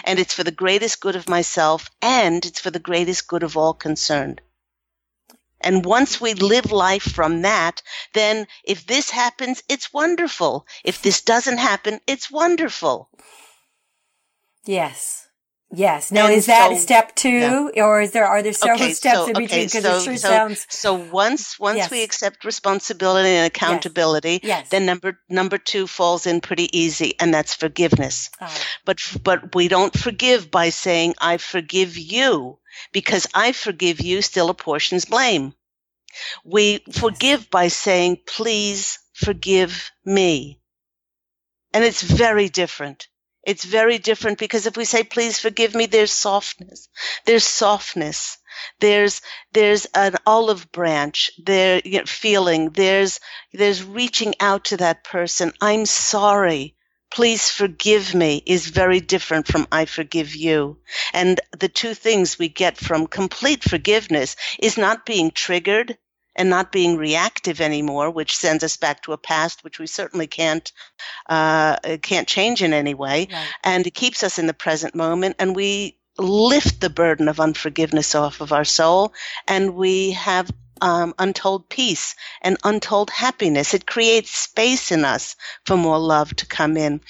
And 0.05 0.19
it's 0.19 0.33
for 0.33 0.43
the 0.43 0.51
greatest 0.51 1.01
good 1.01 1.15
of 1.15 1.27
myself 1.29 1.89
and 2.01 2.45
it's 2.45 2.59
for 2.59 2.71
the 2.71 2.79
greatest 2.79 3.27
good 3.27 3.43
of 3.43 3.57
all 3.57 3.73
concerned. 3.73 4.41
And 5.59 5.85
once 5.85 6.19
we 6.19 6.33
live 6.33 6.71
life 6.71 7.03
from 7.03 7.43
that, 7.43 7.83
then 8.13 8.47
if 8.63 8.87
this 8.87 9.11
happens, 9.11 9.61
it's 9.69 9.93
wonderful. 9.93 10.65
If 10.83 11.01
this 11.01 11.21
doesn't 11.21 11.59
happen, 11.59 11.99
it's 12.07 12.31
wonderful. 12.31 13.09
Yes. 14.65 15.27
Yes. 15.73 16.11
Now, 16.11 16.25
And 16.25 16.33
is 16.35 16.47
that 16.47 16.69
so- 16.71 16.77
step 16.77 17.15
two, 17.15 17.71
or 17.77 18.01
is 18.01 18.11
there 18.11 18.25
are 18.25 18.41
there 18.43 18.51
several 18.51 18.81
Okay, 18.81 18.93
steps 18.93 19.15
so- 19.19 19.25
in 19.27 19.33
between? 19.33 19.45
okay, 19.45 19.65
Because 19.65 19.83
so- 19.83 19.97
it 19.97 20.03
sure 20.03 20.17
so- 20.17 20.27
sounds. 20.29 20.65
So 20.69 20.93
once 20.95 21.57
once 21.59 21.77
Yes. 21.77 21.91
we 21.91 22.03
accept 22.03 22.43
responsibility 22.43 23.29
and 23.29 23.47
accountability, 23.47 24.41
Yes. 24.43 24.67
then 24.69 24.85
number 24.85 25.19
number 25.29 25.57
two 25.57 25.87
falls 25.87 26.27
in 26.27 26.41
pretty 26.41 26.67
easy, 26.77 27.15
and 27.19 27.33
that's 27.33 27.53
forgiveness. 27.53 28.29
Ah, 28.41 28.53
But 28.83 28.99
but 29.23 29.55
we 29.55 29.69
don't 29.69 29.97
forgive 29.97 30.51
by 30.51 30.71
saying 30.71 31.15
I 31.21 31.37
forgive 31.37 31.97
you 31.97 32.59
because 32.91 33.25
I 33.33 33.53
forgive 33.53 34.01
you 34.01 34.21
still 34.21 34.49
apportions 34.49 35.05
blame. 35.05 35.53
We 36.43 36.83
forgive 36.91 37.49
by 37.49 37.69
saying 37.69 38.23
please 38.27 38.99
forgive 39.13 39.91
me. 40.03 40.59
And 41.73 41.85
it's 41.85 42.01
very 42.01 42.49
different. 42.49 43.07
It's 43.43 43.65
very 43.65 43.97
different 43.97 44.37
because 44.37 44.65
if 44.65 44.77
we 44.77 44.85
say 44.85 45.03
please 45.03 45.39
forgive 45.39 45.73
me 45.75 45.85
there's 45.85 46.11
softness. 46.11 46.89
There's 47.25 47.43
softness. 47.43 48.37
There's 48.79 49.21
there's 49.51 49.85
an 49.93 50.15
olive 50.25 50.71
branch 50.71 51.31
there 51.43 51.81
you 51.83 51.99
know, 51.99 52.05
feeling 52.05 52.69
there's 52.71 53.19
there's 53.53 53.83
reaching 53.83 54.35
out 54.39 54.65
to 54.65 54.77
that 54.77 55.03
person. 55.03 55.53
I'm 55.61 55.85
sorry 55.85 56.75
please 57.11 57.49
forgive 57.49 58.15
me 58.15 58.41
is 58.45 58.67
very 58.67 59.01
different 59.01 59.45
from 59.47 59.67
I 59.71 59.85
forgive 59.85 60.33
you. 60.33 60.79
And 61.13 61.39
the 61.59 61.67
two 61.67 61.93
things 61.93 62.39
we 62.39 62.47
get 62.47 62.77
from 62.77 63.05
complete 63.07 63.63
forgiveness 63.63 64.35
is 64.59 64.77
not 64.77 65.05
being 65.05 65.31
triggered 65.31 65.97
and 66.41 66.49
not 66.49 66.71
being 66.71 66.97
reactive 66.97 67.61
anymore, 67.61 68.09
which 68.09 68.35
sends 68.35 68.63
us 68.63 68.75
back 68.75 69.03
to 69.03 69.13
a 69.13 69.17
past 69.17 69.63
which 69.63 69.77
we 69.77 69.85
certainly 69.85 70.25
can't 70.25 70.71
uh, 71.29 71.77
can't 72.01 72.27
change 72.27 72.63
in 72.63 72.73
any 72.73 72.95
way, 72.95 73.27
right. 73.31 73.47
and 73.63 73.85
it 73.85 73.93
keeps 73.93 74.23
us 74.23 74.39
in 74.39 74.47
the 74.47 74.53
present 74.65 74.95
moment, 74.95 75.35
and 75.37 75.55
we 75.55 75.99
lift 76.17 76.81
the 76.81 76.89
burden 76.89 77.27
of 77.27 77.39
unforgiveness 77.39 78.15
off 78.15 78.41
of 78.41 78.51
our 78.51 78.65
soul, 78.65 79.13
and 79.47 79.75
we 79.75 80.13
have 80.13 80.49
um, 80.81 81.13
untold 81.19 81.69
peace 81.69 82.15
and 82.41 82.57
untold 82.63 83.11
happiness. 83.11 83.75
It 83.75 83.85
creates 83.85 84.31
space 84.31 84.91
in 84.91 85.05
us 85.05 85.35
for 85.67 85.77
more 85.77 85.99
love 85.99 86.35
to 86.37 86.47
come 86.47 86.75
in. 86.75 87.01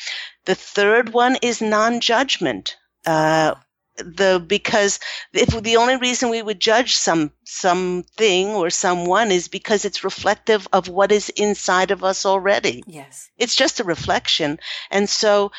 The 0.44 0.56
third 0.56 1.14
one 1.14 1.38
is 1.42 1.62
non-judgment. 1.62 2.76
Uh, 3.06 3.56
the 4.04 4.44
because 4.46 5.00
if 5.34 5.50
the 5.50 5.78
only 5.78 5.98
reason 5.98 6.30
we 6.30 6.42
would 6.42 6.60
judge 6.60 6.96
some 6.96 7.32
something 7.44 8.48
or 8.50 8.70
someone 8.70 9.32
is 9.32 9.48
because 9.48 9.86
it's 9.86 10.04
reflective 10.04 10.68
of 10.74 10.88
what 10.88 11.12
is 11.12 11.30
inside 11.30 11.92
of 11.92 12.04
us 12.04 12.26
already. 12.26 12.84
Yes. 12.88 13.30
it's 13.38 13.56
just 13.56 13.80
a 13.80 13.84
reflection. 13.84 14.60
And 14.90 15.10
so 15.10 15.52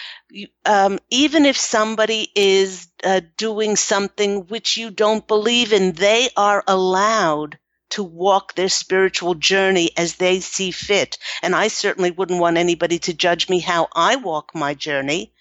um, 0.65 0.99
even 1.11 1.47
if 1.47 1.57
somebody 1.57 2.29
is 2.35 2.89
uh, 3.05 3.21
doing 3.37 3.77
something 3.77 4.47
which 4.47 4.77
you 4.77 4.91
don't 4.91 5.27
believe 5.27 5.73
in 5.73 5.93
they 5.93 6.31
are 6.37 6.65
allowed 6.67 7.59
to 7.91 8.03
walk 8.03 8.55
their 8.55 8.71
spiritual 8.71 9.35
journey 9.35 9.91
as 9.97 10.15
they 10.15 10.41
see 10.41 10.71
fit. 10.71 11.19
And 11.43 11.55
i 11.55 11.69
certainly 11.69 12.11
wouldn't 12.11 12.41
want 12.41 12.57
anybody 12.57 12.99
to 13.01 13.15
judge 13.15 13.49
me 13.49 13.59
how 13.61 13.89
i 13.95 14.17
walk 14.17 14.55
my 14.55 14.75
journey 14.75 15.33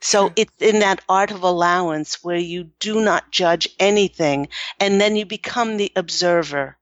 so 0.00 0.32
it's 0.36 0.52
in 0.60 0.80
that 0.80 1.00
art 1.08 1.30
of 1.30 1.42
allowance 1.42 2.22
where 2.24 2.36
you 2.36 2.64
do 2.80 3.00
not 3.00 3.30
judge 3.30 3.68
anything 3.78 4.48
and 4.80 5.00
then 5.00 5.16
you 5.16 5.24
become 5.26 5.76
the 5.76 5.92
observer 5.96 6.76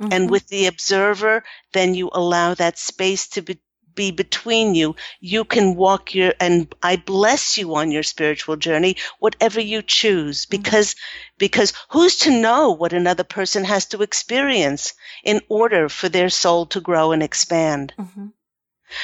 Mhm. 0.00 0.12
and 0.12 0.30
with 0.30 0.46
the 0.48 0.66
observer, 0.66 1.44
then 1.72 1.94
you 1.94 2.10
allow 2.12 2.54
that 2.54 2.78
space 2.78 3.28
to 3.28 3.42
be, 3.42 3.58
be 3.94 4.10
between 4.10 4.74
you. 4.74 4.96
You 5.20 5.44
can 5.44 5.74
walk 5.76 6.14
your, 6.14 6.34
and 6.40 6.72
I 6.82 6.96
bless 6.96 7.58
you 7.58 7.74
on 7.76 7.90
your 7.90 8.02
spiritual 8.04 8.56
journey, 8.56 8.96
whatever 9.18 9.60
you 9.60 9.82
choose, 9.82 10.46
because, 10.46 10.94
because 11.38 11.72
who's 11.90 12.16
to 12.18 12.30
know 12.30 12.70
what 12.72 12.92
another 12.92 13.24
person 13.24 13.64
has 13.64 13.86
to 13.86 14.02
experience 14.02 14.94
in 15.24 15.40
order 15.48 15.88
for 15.88 16.08
their 16.08 16.30
soul 16.30 16.66
to 16.66 16.80
grow 16.80 17.12
and 17.12 17.22
expand? 17.22 17.92
Mhm. 17.98 18.32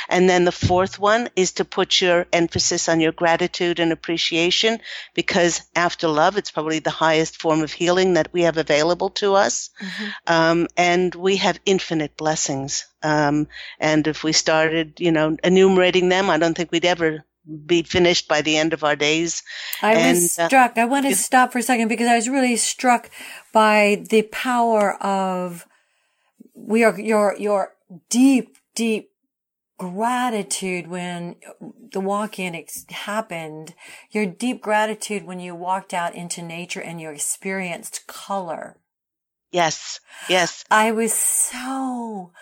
And 0.09 0.29
then 0.29 0.45
the 0.45 0.53
fourth 0.53 0.99
one 0.99 1.29
is 1.37 1.53
to 1.53 1.65
put 1.65 2.01
your 2.01 2.27
emphasis 2.33 2.89
on 2.89 3.01
your 3.01 3.13
gratitude 3.13 3.81
and 3.81 3.93
appreciation 3.93 4.81
because 5.15 5.63
after 5.75 6.09
love, 6.09 6.37
it's 6.37 6.51
probably 6.51 6.79
the 6.79 6.91
highest 6.91 7.41
form 7.41 7.63
of 7.63 7.73
healing 7.73 8.15
that 8.15 8.33
we 8.33 8.43
have 8.43 8.57
available 8.57 9.11
to 9.11 9.35
us. 9.35 9.71
Mhm. 9.81 10.13
Um, 10.27 10.69
and 10.77 11.15
we 11.15 11.37
have 11.37 11.59
infinite 11.67 12.17
blessings. 12.17 12.85
Um, 13.03 13.49
and 13.79 14.07
if 14.07 14.25
we 14.25 14.33
started, 14.33 14.95
you 14.99 15.13
know, 15.13 15.37
enumerating 15.45 16.09
them, 16.09 16.31
I 16.31 16.39
don't 16.39 16.55
think 16.57 16.73
we'd 16.73 16.85
ever 16.85 17.25
be 17.67 17.83
finished 17.83 18.27
by 18.27 18.41
the 18.41 18.57
end 18.57 18.73
of 18.73 18.85
our 18.85 18.97
days. 18.97 19.43
I 19.83 19.95
And, 19.95 20.17
was 20.17 20.39
uh, 20.39 20.47
struck. 20.47 20.79
I 20.79 20.87
want 20.87 21.07
to 21.07 21.15
stop 21.15 21.53
for 21.53 21.59
a 21.59 21.63
second 21.63 21.89
because 21.89 22.09
I 22.09 22.17
was 22.17 22.29
really 22.29 22.57
struck 22.57 23.11
by 23.53 24.05
the 24.09 24.23
power 24.23 24.95
of 25.03 25.67
we 26.55 26.85
are 26.85 26.99
your 26.99 27.37
your 27.39 27.75
deep 28.09 28.57
deep 28.75 29.11
gratitude 29.79 30.87
when 30.87 31.37
the 31.93 32.01
walk-in 32.01 32.55
ex- 32.55 32.87
happened. 32.91 33.75
Your 34.11 34.27
deep 34.27 34.63
gratitude 34.63 35.25
when 35.25 35.41
you 35.41 35.55
walked 35.55 35.93
out 35.93 36.15
into 36.15 36.43
nature 36.43 36.81
and 36.81 37.01
you 37.01 37.11
experienced 37.11 38.07
color. 38.07 38.77
Yes, 39.51 40.01
yes. 40.29 40.65
I 40.71 40.91
was 40.91 41.13
so 41.13 42.33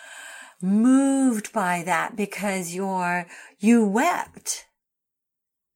moved 0.62 1.52
by 1.52 1.82
that 1.84 2.16
because 2.16 2.74
you're 2.74 3.26
you 3.58 3.84
wept. 3.84 4.66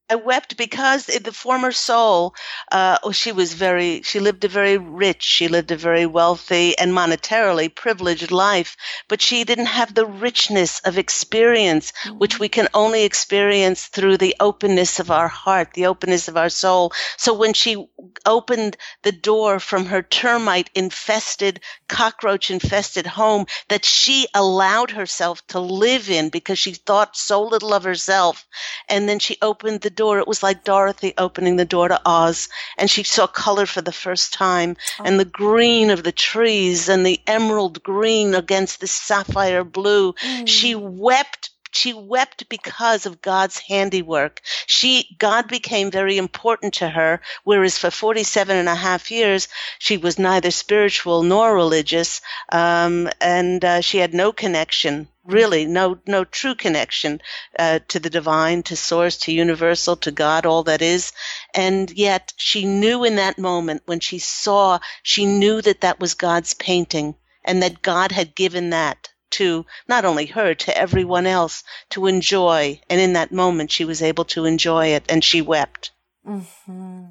I 0.08 0.14
wept 0.14 0.56
because 0.56 1.06
the 1.06 1.32
former 1.32 1.72
soul, 1.72 2.36
uh, 2.70 2.98
oh, 3.02 3.10
she 3.10 3.32
was 3.32 3.54
very, 3.54 4.02
she 4.02 4.20
lived 4.20 4.44
a 4.44 4.48
very 4.48 4.78
rich, 4.78 5.24
she 5.24 5.48
lived 5.48 5.72
a 5.72 5.76
very 5.76 6.06
wealthy 6.06 6.78
and 6.78 6.92
monetarily 6.92 7.74
privileged 7.74 8.30
life, 8.30 8.76
but 9.08 9.20
she 9.20 9.42
didn't 9.42 9.66
have 9.66 9.92
the 9.92 10.06
richness 10.06 10.78
of 10.84 10.96
experience, 10.96 11.92
which 12.18 12.38
we 12.38 12.48
can 12.48 12.68
only 12.72 13.02
experience 13.02 13.86
through 13.86 14.18
the 14.18 14.36
openness 14.38 15.00
of 15.00 15.10
our 15.10 15.26
heart, 15.26 15.72
the 15.74 15.86
openness 15.86 16.28
of 16.28 16.36
our 16.36 16.50
soul. 16.50 16.92
So 17.16 17.34
when 17.34 17.52
she 17.52 17.88
opened 18.24 18.76
the 19.02 19.10
door 19.10 19.58
from 19.58 19.86
her 19.86 20.02
termite 20.02 20.70
infested, 20.76 21.58
cockroach 21.88 22.48
infested 22.52 23.08
home 23.08 23.46
that 23.70 23.84
she 23.84 24.28
allowed 24.34 24.92
herself 24.92 25.44
to 25.48 25.58
live 25.58 26.08
in 26.10 26.28
because 26.28 26.60
she 26.60 26.74
thought 26.74 27.16
so 27.16 27.42
little 27.42 27.74
of 27.74 27.82
herself, 27.82 28.46
and 28.88 29.08
then 29.08 29.18
she 29.18 29.36
opened 29.42 29.80
the 29.80 29.95
door. 29.96 30.18
It 30.18 30.28
was 30.28 30.42
like 30.42 30.64
Dorothy 30.64 31.14
opening 31.18 31.56
the 31.56 31.64
door 31.64 31.88
to 31.88 32.00
Oz, 32.04 32.48
and 32.78 32.90
she 32.90 33.02
saw 33.02 33.26
color 33.26 33.66
for 33.66 33.80
the 33.82 33.92
first 33.92 34.32
time, 34.32 34.76
and 35.04 35.18
the 35.18 35.24
green 35.24 35.90
of 35.90 36.02
the 36.02 36.12
trees, 36.12 36.88
and 36.88 37.04
the 37.04 37.20
emerald 37.26 37.82
green 37.82 38.34
against 38.34 38.80
the 38.80 38.86
sapphire 38.86 39.64
blue. 39.64 40.14
She 40.44 40.74
wept. 40.74 41.50
She 41.72 41.92
wept 41.92 42.48
because 42.48 43.04
of 43.04 43.20
God's 43.20 43.58
handiwork. 43.58 44.40
She, 44.66 45.14
God 45.18 45.46
became 45.48 45.90
very 45.90 46.16
important 46.16 46.74
to 46.74 46.88
her, 46.88 47.20
whereas 47.44 47.76
for 47.76 47.90
47 47.90 48.56
and 48.56 48.68
a 48.68 48.74
half 48.74 49.10
years, 49.10 49.48
she 49.78 49.98
was 49.98 50.18
neither 50.18 50.50
spiritual 50.50 51.22
nor 51.22 51.54
religious, 51.54 52.22
um, 52.50 53.10
and 53.20 53.62
uh, 53.62 53.80
she 53.82 53.98
had 53.98 54.14
no 54.14 54.32
connection 54.32 55.08
really 55.26 55.66
no 55.66 55.98
no 56.06 56.24
true 56.24 56.54
connection 56.54 57.20
uh, 57.58 57.80
to 57.88 57.98
the 57.98 58.10
divine 58.10 58.62
to 58.64 58.76
source 58.76 59.16
to 59.18 59.32
universal 59.32 59.96
to 59.96 60.10
god 60.10 60.46
all 60.46 60.62
that 60.64 60.82
is. 60.82 61.12
And 61.54 61.90
yet 61.90 62.32
she 62.36 62.64
knew 62.64 63.04
in 63.04 63.16
that 63.16 63.38
moment 63.38 63.82
when 63.86 64.00
she 64.00 64.18
saw 64.18 64.78
she 65.02 65.26
knew 65.26 65.60
that 65.62 65.80
that 65.80 66.00
was 66.00 66.14
god's 66.14 66.54
painting 66.54 67.14
and 67.44 67.62
that 67.62 67.82
god 67.82 68.12
had 68.12 68.34
given 68.34 68.70
that 68.70 69.08
to 69.30 69.66
not 69.88 70.04
only 70.04 70.26
her 70.26 70.54
to 70.54 70.76
everyone 70.78 71.26
else 71.26 71.64
to 71.90 72.06
enjoy. 72.06 72.80
And 72.88 73.00
in 73.00 73.14
that 73.14 73.32
moment 73.32 73.70
she 73.72 73.84
was 73.84 74.00
able 74.00 74.24
to 74.26 74.44
enjoy 74.44 74.88
it 74.88 75.04
and 75.08 75.22
she 75.22 75.42
wept. 75.42 75.90
Hmm 76.24 77.06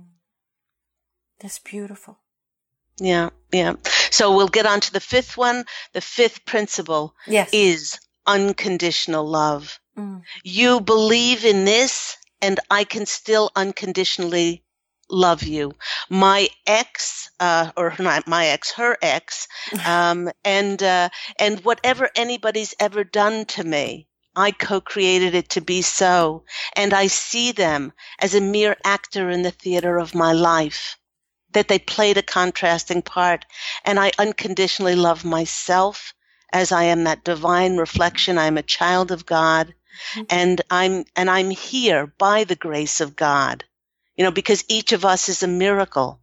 That's 1.39 1.59
beautiful. 1.59 2.17
yeah 2.97 3.29
yeah. 3.51 3.75
So 4.11 4.35
we'll 4.35 4.47
get 4.47 4.65
on 4.65 4.79
to 4.81 4.91
the 4.93 4.99
fifth 4.99 5.37
one. 5.37 5.65
The 5.93 6.01
fifth 6.01 6.45
principle 6.45 7.13
Yes. 7.27 7.49
is 7.53 7.99
unconditional 8.27 9.25
love 9.27 9.79
Mm. 9.97 10.23
you 10.43 10.81
believe 10.81 11.45
in 11.45 11.63
this 11.65 12.17
and 12.41 12.59
I 12.69 12.83
can 12.83 13.05
still 13.05 13.51
unconditionally 13.55 14.63
love 15.09 15.43
you. 15.43 15.73
My 16.09 16.49
ex, 16.65 17.29
uh, 17.39 17.71
or 17.77 17.95
not 17.99 18.27
my 18.27 18.47
ex, 18.47 18.71
her 18.73 18.97
ex, 19.01 19.47
um, 19.85 20.31
and 20.43 20.81
uh, 20.81 21.09
and 21.39 21.63
whatever 21.63 22.09
anybody's 22.15 22.73
ever 22.79 23.03
done 23.03 23.45
to 23.45 23.63
me, 23.63 24.07
I 24.35 24.51
co-created 24.51 25.35
it 25.35 25.49
to 25.51 25.61
be 25.61 25.81
so, 25.81 26.43
and 26.75 26.93
I 26.93 27.07
see 27.07 27.51
them 27.51 27.93
as 28.19 28.35
a 28.35 28.41
mere 28.41 28.75
actor 28.83 29.29
in 29.29 29.43
the 29.43 29.51
theater 29.51 29.97
of 29.97 30.15
my 30.15 30.33
life. 30.33 30.97
That 31.51 31.69
they 31.69 31.79
played 31.79 32.17
a 32.17 32.21
contrasting 32.21 33.01
part, 33.01 33.45
and 33.85 33.97
I 33.99 34.11
unconditionally 34.17 34.95
love 34.95 35.23
myself 35.23 36.14
as 36.55 36.71
I 36.71 36.85
am 36.85 37.03
that 37.03 37.23
divine 37.23 37.77
reflection. 37.77 38.37
I 38.37 38.47
am 38.47 38.57
a 38.57 38.63
child 38.77 39.11
of 39.11 39.25
God, 39.25 39.73
mm-hmm. 40.13 40.23
and 40.29 40.61
I'm 40.69 41.05
and 41.15 41.29
I'm 41.29 41.51
here 41.51 42.07
by 42.17 42.45
the 42.45 42.55
grace 42.67 43.01
of 43.01 43.15
God 43.15 43.63
you 44.15 44.23
know, 44.23 44.31
because 44.31 44.63
each 44.67 44.91
of 44.91 45.05
us 45.05 45.29
is 45.29 45.43
a 45.43 45.47
miracle. 45.47 46.19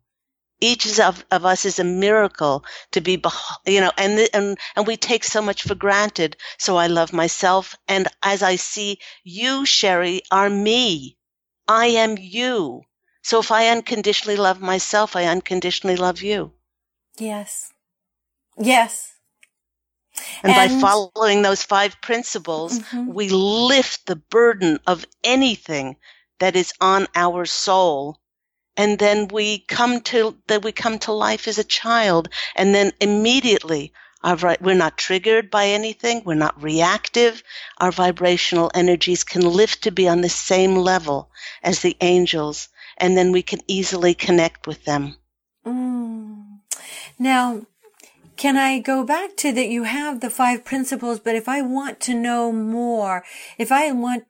Each 0.61 0.99
of, 1.01 1.25
of 1.31 1.45
us 1.45 1.64
is 1.64 1.79
a 1.79 1.85
miracle 1.85 2.64
to 2.92 3.01
be, 3.01 3.21
you 3.66 3.81
know, 3.81 3.90
and, 3.99 4.29
and, 4.33 4.59
and 4.77 4.87
we 4.87 4.97
take 4.97 5.25
so 5.25 5.42
much 5.42 5.64
for 5.64 5.75
granted. 5.75 6.37
So 6.57 6.77
I 6.77 6.87
love 6.87 7.12
myself. 7.12 7.75
And 7.88 8.07
as 8.23 8.42
I 8.42 8.57
see 8.57 8.99
you, 9.25 9.66
Sherry, 9.66 10.23
are 10.31 10.49
me. 10.49 11.16
I 11.66 11.87
am 11.87 12.16
you. 12.18 12.83
So 13.23 13.40
if 13.40 13.51
I 13.51 13.68
unconditionally 13.68 14.37
love 14.37 14.61
myself, 14.61 15.16
I 15.16 15.25
unconditionally 15.25 15.97
love 15.97 16.23
you. 16.23 16.53
Yes. 17.18 17.73
Yes. 18.57 19.14
And, 20.43 20.53
and 20.53 20.81
by 20.81 20.81
following 20.81 21.43
those 21.43 21.63
five 21.63 22.01
principles, 22.01 22.79
mm-hmm. 22.79 23.13
we 23.13 23.29
lift 23.29 24.07
the 24.07 24.17
burden 24.17 24.79
of 24.87 25.07
anything 25.23 25.97
that 26.41 26.57
is 26.57 26.73
on 26.81 27.07
our 27.15 27.45
soul. 27.45 28.19
And 28.77 28.99
then 28.99 29.29
we 29.29 29.59
come 29.59 30.01
to 30.01 30.37
that 30.49 30.65
we 30.65 30.73
come 30.73 30.99
to 31.01 31.13
life 31.13 31.47
as 31.47 31.59
a 31.59 31.65
child. 31.65 32.29
And 32.57 32.75
then 32.75 32.93
immediately 33.01 33.93
our 34.25 34.57
we're 34.61 34.75
not 34.75 34.99
triggered 34.99 35.51
by 35.51 35.69
anything. 35.69 36.23
We're 36.25 36.35
not 36.35 36.63
reactive. 36.63 37.43
Our 37.79 37.93
vibrational 37.93 38.71
energies 38.75 39.25
can 39.25 39.43
lift 39.43 39.83
to 39.85 39.91
be 39.91 40.09
on 40.09 40.21
the 40.21 40.29
same 40.29 40.77
level 40.77 41.31
as 41.63 41.81
the 41.81 41.97
angels. 42.01 42.69
And 42.99 43.17
then 43.17 43.33
we 43.33 43.43
can 43.43 43.61
easily 43.67 44.15
connect 44.15 44.67
with 44.67 44.85
them. 44.85 45.17
Mm. 45.67 46.61
now 47.19 47.67
can 48.37 48.57
I 48.57 48.79
go 48.79 49.05
back 49.05 49.37
to 49.38 49.53
that 49.53 49.68
you 49.68 49.85
have 49.85 50.21
the 50.21 50.31
five 50.31 50.64
principles, 50.64 51.21
but 51.21 51.35
if 51.35 51.49
I 51.49 51.62
want 51.62 52.01
to 52.01 52.14
know 52.14 52.53
more, 52.53 53.25
if 53.59 53.71
I 53.71 53.92
want, 53.92 54.25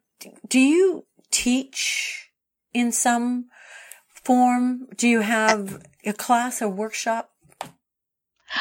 do 0.49 0.59
you 0.59 1.07
teach 1.31 2.31
in 2.73 2.93
some 2.93 3.47
form? 4.09 4.89
Do 4.97 5.09
you 5.09 5.21
have 5.21 5.83
a 6.05 6.13
class 6.13 6.63
or 6.63 6.69
workshop? 6.69 7.31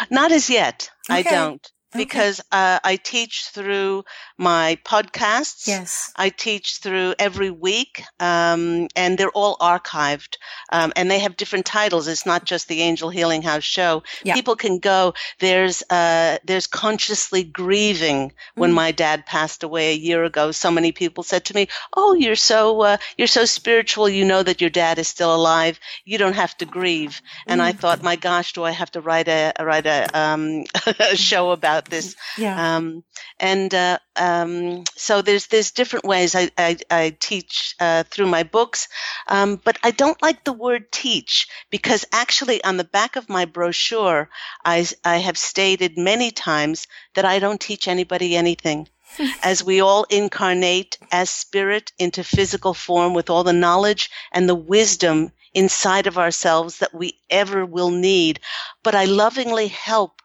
Not 0.10 0.32
as 0.32 0.49
yet. 0.49 0.89
Okay. 1.10 1.19
I 1.19 1.23
don't 1.23 1.71
because 1.93 2.39
okay. 2.39 2.47
uh, 2.51 2.80
I 2.84 2.95
teach 2.95 3.47
through 3.54 4.06
my 4.38 4.77
podcasts. 4.86 5.67
Yes. 5.67 6.12
I 6.15 6.30
teach 6.30 6.77
through 6.77 7.15
every 7.19 7.51
week, 7.51 8.04
um, 8.19 8.88
and 8.95 9.17
they're 9.17 9.30
all 9.32 9.58
archived, 9.58 10.38
um, 10.71 10.93
and 10.95 11.10
they 11.10 11.19
have 11.19 11.38
different 11.38 11.65
titles. 11.65 12.08
It's 12.08 12.25
not 12.25 12.45
just 12.45 12.67
the 12.67 12.82
Angel 12.82 13.10
Healing 13.10 13.41
House 13.41 13.63
show. 13.63 14.04
Yeah. 14.23 14.34
People 14.34 14.56
can 14.56 14.80
go. 14.80 15.13
There's 15.39 15.84
uh, 15.89 16.38
there's 16.45 16.67
consciously 16.67 17.43
grieving 17.43 18.34
when 18.56 18.71
mm. 18.71 18.75
my 18.75 18.91
dad 18.91 19.25
passed 19.25 19.63
away 19.63 19.91
a 19.91 19.97
year 19.97 20.23
ago. 20.23 20.51
So 20.51 20.71
many 20.71 20.91
people 20.91 21.23
said 21.23 21.45
to 21.45 21.56
me, 21.56 21.67
"Oh, 21.95 22.13
you're 22.13 22.36
so 22.36 22.82
uh, 22.82 22.97
you're 23.17 23.27
so 23.27 23.45
spiritual. 23.45 24.10
You 24.10 24.25
know 24.25 24.43
that 24.43 24.62
your 24.62 24.69
dad 24.69 24.97
is 24.99 25.08
still 25.08 25.34
alive. 25.36 25.80
You 26.06 26.17
don't 26.17 26.36
have 26.36 26.58
to 26.58 26.65
grieve." 26.65 27.21
And 27.47 27.62
mm. 27.62 27.65
I 27.65 27.71
thought, 27.73 28.04
my 28.04 28.15
gosh, 28.15 28.54
do 28.54 28.63
I 28.63 28.71
have 28.71 28.91
to 28.91 29.01
write 29.01 29.27
a 29.27 29.54
write 29.60 29.86
a, 29.86 30.08
um, 30.17 30.65
a 30.99 31.15
show 31.15 31.51
about 31.51 31.81
about 31.82 31.89
this. 31.89 32.15
Yeah. 32.38 32.76
Um, 32.76 33.04
and 33.39 33.74
uh, 33.74 34.00
um, 34.15 34.84
so 34.96 35.22
there's 35.22 35.48
there's 35.48 35.72
different 35.72 36.06
ways 36.06 36.36
I 36.36 36.50
I, 36.58 36.78
I 36.89 37.17
teach 37.20 37.76
uh, 37.80 38.04
through 38.04 38.28
my 38.28 38.44
books, 38.44 38.88
um, 39.28 39.60
but 39.63 39.78
I 39.84 39.91
don't 39.91 40.22
like 40.22 40.44
the 40.44 40.54
word 40.54 40.91
teach 40.91 41.48
because 41.70 42.06
actually 42.12 42.63
on 42.63 42.78
the 42.78 42.84
back 42.84 43.15
of 43.15 43.30
my 43.30 43.46
brochure 43.46 44.30
I 44.63 44.88
I 45.04 45.17
have 45.17 45.38
stated 45.38 45.98
many 45.98 46.32
times 46.32 46.88
that 47.15 47.26
I 47.26 47.39
don't 47.39 47.62
teach 47.62 47.88
anybody 47.88 48.36
anything. 48.36 48.88
as 49.44 49.62
we 49.62 49.82
all 49.82 50.06
incarnate 50.10 50.98
as 51.12 51.30
spirit 51.30 51.91
into 52.00 52.24
physical 52.24 52.74
form 52.74 53.13
with 53.13 53.30
all 53.30 53.44
the 53.44 53.52
knowledge 53.52 54.10
and 54.32 54.48
the 54.48 54.56
wisdom 54.56 55.30
inside 55.54 56.08
of 56.08 56.17
ourselves 56.17 56.78
that 56.78 56.94
we 56.94 57.20
ever 57.30 57.65
will 57.65 57.91
need. 57.91 58.39
But 58.84 58.96
I 58.96 59.04
lovingly 59.04 59.67
help 59.67 60.22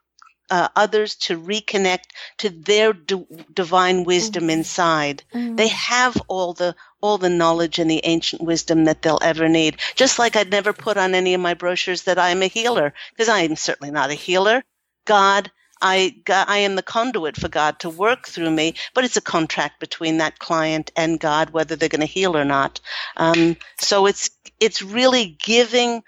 uh, 0.50 0.68
others 0.76 1.16
to 1.16 1.40
reconnect 1.40 2.06
to 2.38 2.50
their 2.50 2.92
d- 2.92 3.26
divine 3.52 4.04
wisdom 4.04 4.44
mm 4.44 4.52
inside. 4.52 5.22
mm 5.34 5.56
They 5.56 5.68
have 5.68 6.16
all 6.28 6.54
the 6.54 6.74
all 7.00 7.18
the 7.18 7.30
knowledge 7.30 7.78
and 7.78 7.90
the 7.90 8.00
ancient 8.04 8.42
wisdom 8.42 8.84
that 8.84 9.02
they'll 9.02 9.20
ever 9.22 9.48
need. 9.48 9.78
Just 9.96 10.18
like 10.18 10.36
I'd 10.36 10.50
never 10.50 10.72
put 10.72 10.96
on 10.96 11.14
any 11.14 11.34
of 11.34 11.40
my 11.40 11.54
brochures 11.54 12.04
that 12.04 12.18
I'm 12.18 12.42
a 12.42 12.46
healer, 12.48 12.94
because 13.12 13.28
I 13.28 13.40
am 13.40 13.56
certainly 13.56 13.92
not 13.92 14.10
a 14.10 14.14
healer. 14.14 14.62
God, 15.06 15.50
I, 15.82 16.16
I 16.28 16.58
am 16.58 16.76
the 16.76 16.82
conduit 16.82 17.36
for 17.36 17.48
God 17.48 17.80
to 17.80 17.90
work 17.90 18.26
through 18.26 18.50
me, 18.50 18.74
but 18.94 19.04
it's 19.04 19.16
a 19.16 19.22
contract 19.22 19.80
between 19.80 20.18
that 20.18 20.38
client 20.38 20.90
and 20.96 21.20
God, 21.20 21.50
whether 21.50 21.76
they're 21.76 21.88
going 21.88 22.00
to 22.00 22.06
heal 22.06 22.36
or 22.36 22.44
not. 22.44 22.80
Um, 23.16 23.56
so 23.78 24.06
it's 24.06 24.30
it's 24.60 24.82
really 24.82 25.36
giving 25.44 26.02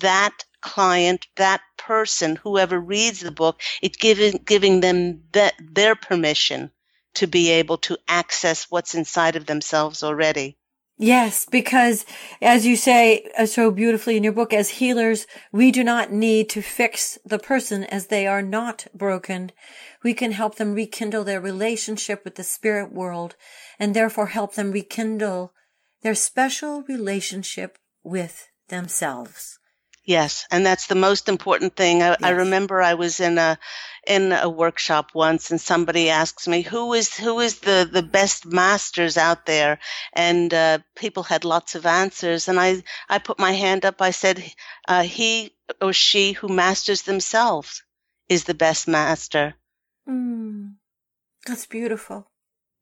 that 0.00 0.32
client, 0.64 1.26
that 1.36 1.60
person, 1.76 2.36
whoever 2.36 2.80
reads 2.80 3.20
the 3.20 3.30
book, 3.30 3.60
it 3.82 3.98
giving 3.98 4.40
giving 4.44 4.80
them 4.80 5.22
that, 5.32 5.54
their 5.60 5.94
permission 5.94 6.70
to 7.14 7.26
be 7.26 7.50
able 7.50 7.76
to 7.78 7.98
access 8.08 8.70
what's 8.70 8.94
inside 8.94 9.36
of 9.36 9.46
themselves 9.46 10.02
already. 10.02 10.56
Yes, 10.96 11.44
because 11.50 12.06
as 12.40 12.64
you 12.64 12.76
say 12.76 13.28
uh, 13.36 13.46
so 13.46 13.70
beautifully 13.70 14.16
in 14.16 14.24
your 14.24 14.32
book, 14.32 14.52
as 14.52 14.80
healers, 14.80 15.26
we 15.52 15.70
do 15.70 15.84
not 15.84 16.12
need 16.12 16.48
to 16.50 16.62
fix 16.62 17.18
the 17.24 17.38
person 17.38 17.84
as 17.84 18.06
they 18.06 18.26
are 18.26 18.42
not 18.42 18.86
broken. 18.94 19.50
We 20.02 20.14
can 20.14 20.32
help 20.32 20.54
them 20.54 20.72
rekindle 20.74 21.24
their 21.24 21.40
relationship 21.40 22.24
with 22.24 22.36
the 22.36 22.44
spirit 22.44 22.92
world 22.92 23.34
and 23.78 23.92
therefore 23.92 24.26
help 24.26 24.54
them 24.54 24.70
rekindle 24.70 25.52
their 26.02 26.14
special 26.14 26.82
relationship 26.82 27.76
with 28.04 28.48
themselves. 28.68 29.58
Yes, 30.04 30.46
and 30.50 30.66
that's 30.66 30.86
the 30.86 30.94
most 30.94 31.30
important 31.30 31.76
thing. 31.76 32.02
I, 32.02 32.08
yes. 32.08 32.18
I, 32.22 32.30
remember 32.30 32.82
I 32.82 32.92
was 32.92 33.20
in 33.20 33.38
a 33.38 33.58
in 34.06 34.32
a 34.32 34.50
workshop 34.50 35.12
once, 35.14 35.50
and 35.50 35.58
somebody 35.58 36.10
asks 36.10 36.46
me 36.46 36.60
who 36.60 36.92
is 36.92 37.16
who 37.16 37.40
is 37.40 37.60
the 37.60 37.88
the 37.90 38.02
best 38.02 38.44
masters 38.44 39.16
out 39.16 39.46
there, 39.46 39.78
and 40.12 40.52
uh, 40.52 40.78
people 40.94 41.22
had 41.22 41.46
lots 41.46 41.74
of 41.74 41.86
answers, 41.86 42.48
and 42.48 42.60
I 42.60 42.82
I 43.08 43.18
put 43.18 43.38
my 43.38 43.52
hand 43.52 43.86
up. 43.86 44.02
I 44.02 44.10
said, 44.10 44.44
uh, 44.86 45.04
he 45.04 45.56
or 45.80 45.94
she 45.94 46.32
who 46.32 46.48
masters 46.48 47.02
themselves 47.02 47.82
is 48.28 48.44
the 48.44 48.54
best 48.54 48.86
master. 48.86 49.54
Mm, 50.06 50.74
that's 51.46 51.64
beautiful 51.64 52.30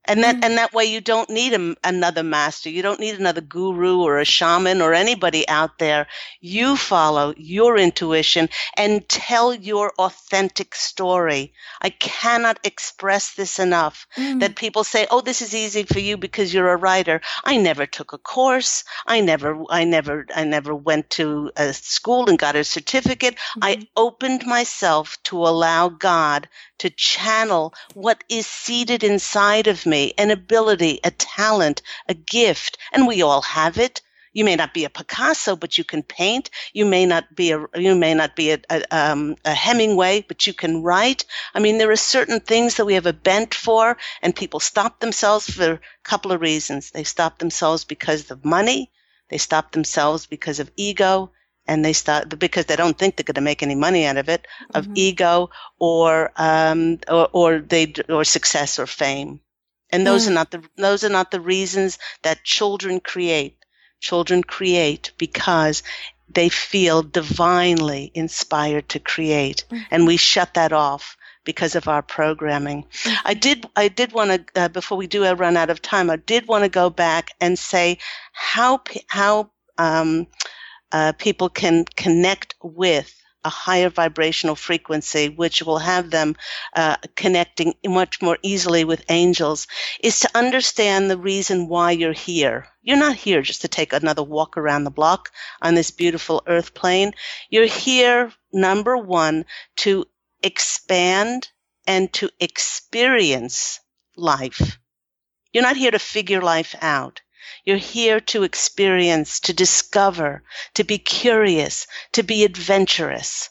and 0.05 0.23
that 0.23 0.37
mm. 0.37 0.45
and 0.45 0.59
that 0.59 0.73
way 0.73 0.85
you 0.85 1.01
don't 1.01 1.31
need 1.31 1.53
a, 1.53 1.77
another 1.85 2.23
master 2.23 2.69
you 2.69 2.83
don't 2.83 3.01
need 3.01 3.19
another 3.19 3.41
guru 3.41 4.01
or 4.03 4.19
a 4.19 4.25
shaman 4.25 4.81
or 4.81 4.95
anybody 4.95 5.49
out 5.49 5.79
there 5.79 6.07
you 6.41 6.77
follow 6.77 7.33
your 7.37 7.77
intuition 7.77 8.49
and 8.77 9.09
tell 9.09 9.55
your 9.55 9.93
authentic 9.99 10.75
story 10.75 11.53
i 11.81 11.91
cannot 11.91 12.59
express 12.65 13.35
this 13.35 13.59
enough 13.59 14.07
mm. 14.17 14.41
that 14.41 14.57
people 14.57 14.85
say 14.85 15.07
oh 15.11 15.21
this 15.21 15.43
is 15.43 15.55
easy 15.55 15.85
for 15.85 16.01
you 16.01 16.17
because 16.17 16.53
you're 16.53 16.73
a 16.73 16.77
writer 16.77 17.21
i 17.45 17.57
never 17.57 17.87
took 17.87 18.13
a 18.13 18.19
course 18.19 18.85
i 19.07 19.21
never 19.21 19.63
i 19.71 19.85
never 19.85 20.27
i 20.35 20.45
never 20.45 20.75
went 20.75 21.09
to 21.11 21.51
a 21.57 21.73
school 21.73 22.29
and 22.29 22.39
got 22.39 22.57
a 22.57 22.65
certificate 22.65 23.35
mm. 23.35 23.59
i 23.63 23.75
mm-hmm. 23.75 23.83
opened 23.97 24.45
myself 24.47 25.17
to 25.23 25.37
allow 25.37 25.89
god 25.89 26.49
to 26.83 26.91
channel 26.91 27.73
what 27.95 28.25
is 28.29 28.45
seated 28.45 29.05
inside 29.05 29.69
of 29.69 29.87
me 29.87 30.13
an 30.19 30.33
ability, 30.33 30.99
a 31.05 31.13
talent, 31.13 31.81
a 32.09 32.15
gift, 32.15 32.77
and 32.93 33.07
we 33.07 33.23
all 33.23 33.41
have 33.43 33.79
it. 33.79 34.01
You 34.33 34.45
may 34.45 34.57
not 34.57 34.75
be 34.75 34.85
a 34.85 34.91
Picasso, 34.91 35.55
but 35.55 35.79
you 35.79 35.85
can 35.85 36.03
paint. 36.03 36.51
You 36.73 36.85
may 36.85 37.07
not 37.07 37.37
be 37.37 37.53
a 37.53 37.65
you 37.77 37.95
may 37.95 38.15
not 38.15 38.35
be 38.35 38.51
a, 38.51 38.59
a, 38.69 38.83
um, 38.91 39.37
a 39.45 39.55
Hemingway, 39.55 40.25
but 40.27 40.45
you 40.49 40.55
can 40.55 40.83
write. 40.83 41.25
I 41.55 41.61
mean, 41.61 41.79
there 41.79 41.93
are 41.93 42.11
certain 42.17 42.41
things 42.41 42.75
that 42.75 42.87
we 42.87 42.95
have 42.95 43.07
a 43.07 43.13
bent 43.13 43.55
for, 43.55 43.97
and 44.21 44.35
people 44.35 44.59
stop 44.59 44.99
themselves 44.99 45.49
for 45.49 45.75
a 45.75 45.81
couple 46.03 46.33
of 46.33 46.41
reasons. 46.41 46.91
They 46.91 47.05
stop 47.05 47.39
themselves 47.39 47.85
because 47.85 48.29
of 48.33 48.45
money. 48.45 48.91
They 49.29 49.39
stop 49.39 49.71
themselves 49.71 50.27
because 50.27 50.59
of 50.59 50.73
ego 50.75 51.31
and 51.67 51.85
they 51.85 51.93
start 51.93 52.39
because 52.39 52.67
they 52.67 52.77
don't 52.77 52.99
think 52.99 53.17
they're 53.17 53.25
going 53.25 53.35
to 53.35 53.41
make 53.41 53.63
any 53.63 53.75
money 53.75 54.05
out 54.07 54.17
of 54.17 54.29
it 54.29 54.47
of 54.75 54.85
mm-hmm. 54.85 54.95
ego 54.97 55.51
or 55.79 56.33
um 56.37 56.99
or, 57.09 57.29
or 57.33 57.59
they 57.61 57.93
or 58.09 58.25
success 58.25 58.79
or 58.79 58.87
fame 58.87 59.41
and 59.91 60.07
those 60.07 60.27
mm. 60.27 60.31
are 60.31 60.35
not 60.35 60.51
the 60.51 60.63
those 60.77 61.05
are 61.05 61.09
not 61.09 61.31
the 61.31 61.41
reasons 61.41 61.99
that 62.23 62.43
children 62.43 63.01
create 63.01 63.57
children 64.01 64.43
create 64.43 65.13
because 65.17 65.83
they 66.35 66.49
feel 66.49 67.03
divinely 67.03 68.11
inspired 68.15 68.89
to 68.91 68.99
create. 68.99 69.65
Mm-hmm. 69.71 69.85
And 69.91 70.07
we 70.07 70.17
shut 70.17 70.55
that 70.55 70.73
off 70.73 71.17
because 71.45 71.75
of 71.75 71.89
our 71.89 72.03
programming. 72.03 72.85
Mm-hmm. 72.85 73.15
I 73.25 73.35
did, 73.35 73.67
I 73.77 73.89
did 73.89 74.13
want 74.13 74.55
to, 74.55 74.63
uh, 74.63 74.69
before 74.69 74.99
we 74.99 75.07
do 75.07 75.31
run 75.35 75.57
out 75.57 75.71
of 75.71 75.83
time, 75.83 76.11
I 76.11 76.17
did 76.17 76.47
want 76.47 76.65
to 76.65 76.69
go 76.69 76.91
back 76.91 77.31
and 77.41 77.59
say 77.59 77.99
how, 78.33 78.83
how, 79.09 79.51
um, 79.79 80.27
uh, 80.93 81.13
people 81.13 81.49
can 81.49 81.85
connect 81.97 82.55
with 82.63 83.19
a 83.45 83.49
higher 83.49 83.89
vibrational 83.89 84.55
frequency, 84.55 85.29
which 85.29 85.63
will 85.63 85.79
have 85.79 86.11
them 86.11 86.37
uh, 86.75 86.97
connecting 87.17 87.75
much 87.85 88.23
more 88.23 88.39
easily 88.43 88.85
with 88.85 89.05
angels, 89.09 89.67
is 90.01 90.21
to 90.21 90.31
understand 90.35 91.11
the 91.11 91.19
reason 91.19 91.69
why 91.69 91.91
you're 91.91 92.13
here. 92.13 92.67
You're 92.83 92.97
not 92.97 93.17
here 93.17 93.43
just 93.43 93.63
to 93.63 93.69
take 93.69 93.93
another 93.93 94.23
walk 94.23 94.57
around 94.57 94.85
the 94.85 94.91
block 94.91 95.31
on 95.61 95.75
this 95.75 95.91
beautiful 95.91 96.43
earth 96.47 96.75
plane. 96.75 97.15
You're 97.51 97.67
here, 97.67 98.33
number 98.53 98.97
one, 98.97 99.45
to 99.79 100.05
expand 100.43 101.49
and 101.87 102.13
to 102.15 102.31
experience 102.39 103.81
life. 104.17 104.79
You're 105.53 105.65
not 105.65 105.77
here 105.77 105.91
to 105.91 105.99
figure 105.99 106.41
life 106.41 106.75
out. 106.81 107.21
You're 107.65 107.77
here 107.77 108.21
to 108.21 108.43
experience, 108.43 109.41
to 109.41 109.53
discover, 109.53 110.43
to 110.75 110.85
be 110.85 110.99
curious, 110.99 111.87
to 112.13 112.23
be 112.23 112.45
adventurous. 112.45 113.51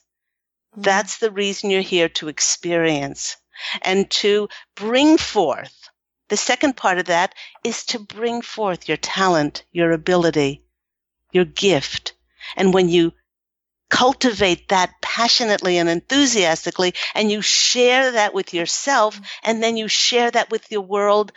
Mm-hmm. 0.73 0.81
That's 0.81 1.17
the 1.17 1.31
reason 1.31 1.69
you're 1.69 1.81
here 1.81 2.09
to 2.09 2.27
experience 2.27 3.37
and 3.81 4.09
to 4.11 4.49
bring 4.75 5.17
forth. 5.17 5.89
The 6.29 6.37
second 6.37 6.77
part 6.77 6.97
of 6.97 7.05
that 7.07 7.35
is 7.63 7.85
to 7.87 7.99
bring 7.99 8.41
forth 8.41 8.87
your 8.87 8.97
talent, 8.97 9.63
your 9.71 9.91
ability, 9.91 10.63
your 11.31 11.45
gift. 11.45 12.13
And 12.55 12.73
when 12.73 12.89
you 12.89 13.13
cultivate 13.89 14.69
that 14.69 14.93
passionately 15.01 15.77
and 15.77 15.89
enthusiastically 15.89 16.93
and 17.13 17.29
you 17.29 17.41
share 17.41 18.13
that 18.13 18.33
with 18.33 18.53
yourself 18.53 19.15
mm-hmm. 19.15 19.25
and 19.43 19.61
then 19.61 19.75
you 19.75 19.87
share 19.89 20.31
that 20.31 20.49
with 20.49 20.71
your 20.71 20.81
world, 20.81 21.33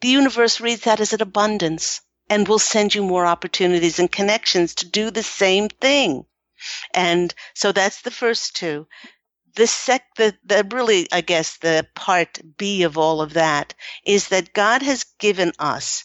the 0.00 0.08
universe 0.08 0.60
reads 0.60 0.82
that 0.82 1.00
as 1.00 1.12
an 1.12 1.22
abundance 1.22 2.00
and 2.28 2.48
will 2.48 2.58
send 2.58 2.94
you 2.94 3.02
more 3.02 3.26
opportunities 3.26 3.98
and 3.98 4.10
connections 4.10 4.74
to 4.74 4.86
do 4.88 5.10
the 5.10 5.22
same 5.22 5.68
thing. 5.68 6.24
And 6.94 7.34
so 7.54 7.72
that's 7.72 8.02
the 8.02 8.10
first 8.10 8.56
two. 8.56 8.86
The 9.54 9.66
sec, 9.66 10.02
the, 10.16 10.36
the 10.44 10.66
really, 10.70 11.06
I 11.12 11.20
guess, 11.20 11.58
the 11.58 11.86
part 11.94 12.40
B 12.56 12.82
of 12.82 12.98
all 12.98 13.20
of 13.20 13.34
that 13.34 13.74
is 14.04 14.28
that 14.28 14.52
God 14.52 14.82
has 14.82 15.04
given 15.18 15.52
us 15.58 16.04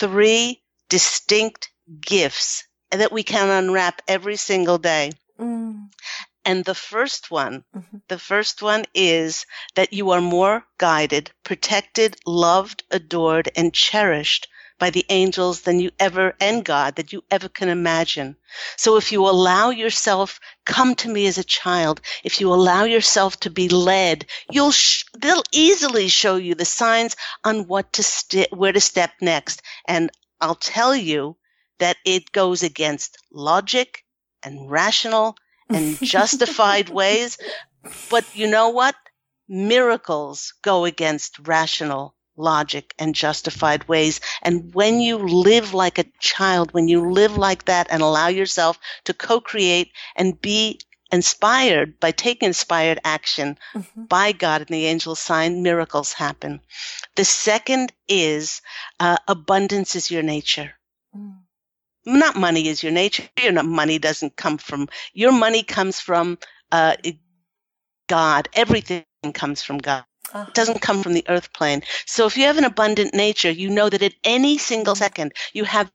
three 0.00 0.62
distinct 0.88 1.70
gifts 2.00 2.64
that 2.90 3.12
we 3.12 3.22
can 3.22 3.50
unwrap 3.50 4.02
every 4.08 4.36
single 4.36 4.78
day. 4.78 5.12
Mm. 5.38 5.90
And 6.48 6.64
the 6.64 6.74
first 6.74 7.30
one, 7.30 7.62
mm-hmm. 7.76 7.98
the 8.08 8.18
first 8.18 8.62
one 8.62 8.86
is 8.94 9.44
that 9.74 9.92
you 9.92 10.12
are 10.12 10.22
more 10.22 10.64
guided, 10.78 11.30
protected, 11.44 12.16
loved, 12.24 12.84
adored, 12.90 13.50
and 13.54 13.74
cherished 13.74 14.48
by 14.78 14.88
the 14.88 15.04
angels 15.10 15.60
than 15.60 15.78
you 15.78 15.90
ever 16.00 16.34
and 16.40 16.64
God 16.64 16.96
that 16.96 17.12
you 17.12 17.22
ever 17.30 17.50
can 17.50 17.68
imagine. 17.68 18.34
So 18.78 18.96
if 18.96 19.12
you 19.12 19.28
allow 19.28 19.68
yourself, 19.68 20.40
come 20.64 20.94
to 20.94 21.10
me 21.10 21.26
as 21.26 21.36
a 21.36 21.44
child. 21.44 22.00
If 22.24 22.40
you 22.40 22.50
allow 22.50 22.84
yourself 22.84 23.38
to 23.40 23.50
be 23.50 23.68
led, 23.68 24.24
you'll 24.50 24.72
sh- 24.72 25.04
they'll 25.18 25.44
easily 25.52 26.08
show 26.08 26.36
you 26.36 26.54
the 26.54 26.64
signs 26.64 27.14
on 27.44 27.66
what 27.66 27.92
to 27.92 28.02
st- 28.02 28.54
where 28.54 28.72
to 28.72 28.80
step 28.80 29.12
next. 29.20 29.60
And 29.84 30.10
I'll 30.40 30.54
tell 30.54 30.96
you 30.96 31.36
that 31.78 31.98
it 32.06 32.32
goes 32.32 32.62
against 32.62 33.18
logic 33.30 34.02
and 34.42 34.70
rational 34.70 35.36
and 35.68 35.98
justified 35.98 36.88
ways. 37.00 37.38
But 38.10 38.24
you 38.34 38.46
know 38.48 38.70
what? 38.70 38.94
Miracles 39.48 40.54
go 40.62 40.84
against 40.84 41.46
rational 41.46 42.14
logic 42.38 42.94
and 42.98 43.14
justified 43.14 43.88
ways. 43.88 44.20
And 44.42 44.72
when 44.72 45.00
you 45.00 45.18
live 45.18 45.74
like 45.74 45.98
a 45.98 46.10
child, 46.20 46.72
when 46.72 46.88
you 46.88 47.10
live 47.10 47.36
like 47.36 47.64
that 47.64 47.88
and 47.90 48.02
allow 48.02 48.28
yourself 48.28 48.78
to 49.04 49.14
co-create 49.14 49.92
and 50.16 50.40
be 50.40 50.80
inspired 51.10 51.98
by 52.00 52.12
taking 52.12 52.48
inspired 52.48 53.00
action 53.04 53.58
mm-hmm. 53.74 54.04
by 54.04 54.32
God 54.32 54.60
and 54.62 54.68
the 54.68 54.86
angel 54.86 55.14
sign, 55.14 55.62
miracles 55.62 56.12
happen. 56.12 56.60
The 57.16 57.24
second 57.24 57.92
is 58.08 58.62
uh, 59.00 59.16
abundance 59.26 59.96
is 59.96 60.10
your 60.10 60.22
nature. 60.22 60.72
Not 62.08 62.36
money 62.36 62.68
is 62.68 62.82
your 62.82 62.92
nature. 62.92 63.28
Your 63.42 63.62
money 63.62 63.98
doesn't 63.98 64.36
come 64.36 64.58
from 64.58 64.88
your 65.12 65.32
money 65.32 65.62
comes 65.62 66.00
from 66.00 66.38
uh, 66.72 66.96
God. 68.08 68.48
Everything 68.54 69.04
comes 69.34 69.62
from 69.62 69.78
God. 69.78 70.04
Uh-huh. 70.32 70.46
It 70.48 70.54
doesn't 70.54 70.80
come 70.80 71.02
from 71.02 71.14
the 71.14 71.24
earth 71.28 71.52
plane. 71.52 71.82
So 72.06 72.26
if 72.26 72.36
you 72.36 72.44
have 72.44 72.58
an 72.58 72.64
abundant 72.64 73.14
nature, 73.14 73.50
you 73.50 73.70
know 73.70 73.88
that 73.88 74.02
at 74.02 74.14
any 74.24 74.58
single 74.58 74.94
second 74.94 75.32
you 75.52 75.64
have 75.64 75.90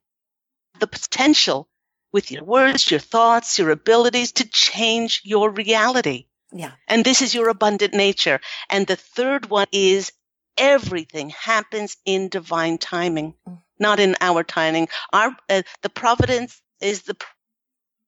the 0.80 0.88
potential 0.88 1.68
with 2.12 2.32
your 2.32 2.44
words, 2.44 2.90
your 2.90 3.00
thoughts, 3.00 3.58
your 3.58 3.72
abilities 3.72 4.34
to 4.34 4.46
change 4.48 5.22
your 5.24 5.50
reality. 5.50 6.28
Yeah. 6.52 6.72
And 6.88 7.04
this 7.04 7.22
is 7.22 7.34
your 7.34 7.50
abundant 7.50 7.94
nature. 7.94 8.40
And 8.70 8.86
the 8.86 8.96
third 8.96 9.50
one 9.50 9.68
is 9.72 10.12
everything 10.58 11.32
happens 11.32 11.98
in 12.06 12.30
divine 12.30 12.78
timing, 12.78 13.34
mm. 13.48 13.58
Not 13.84 14.00
in 14.00 14.16
our 14.20 14.44
timing. 14.44 14.88
Our 15.14 15.36
uh, 15.50 15.62
the 15.84 15.90
providence 15.90 16.60
is 16.82 17.04
the 17.04 17.16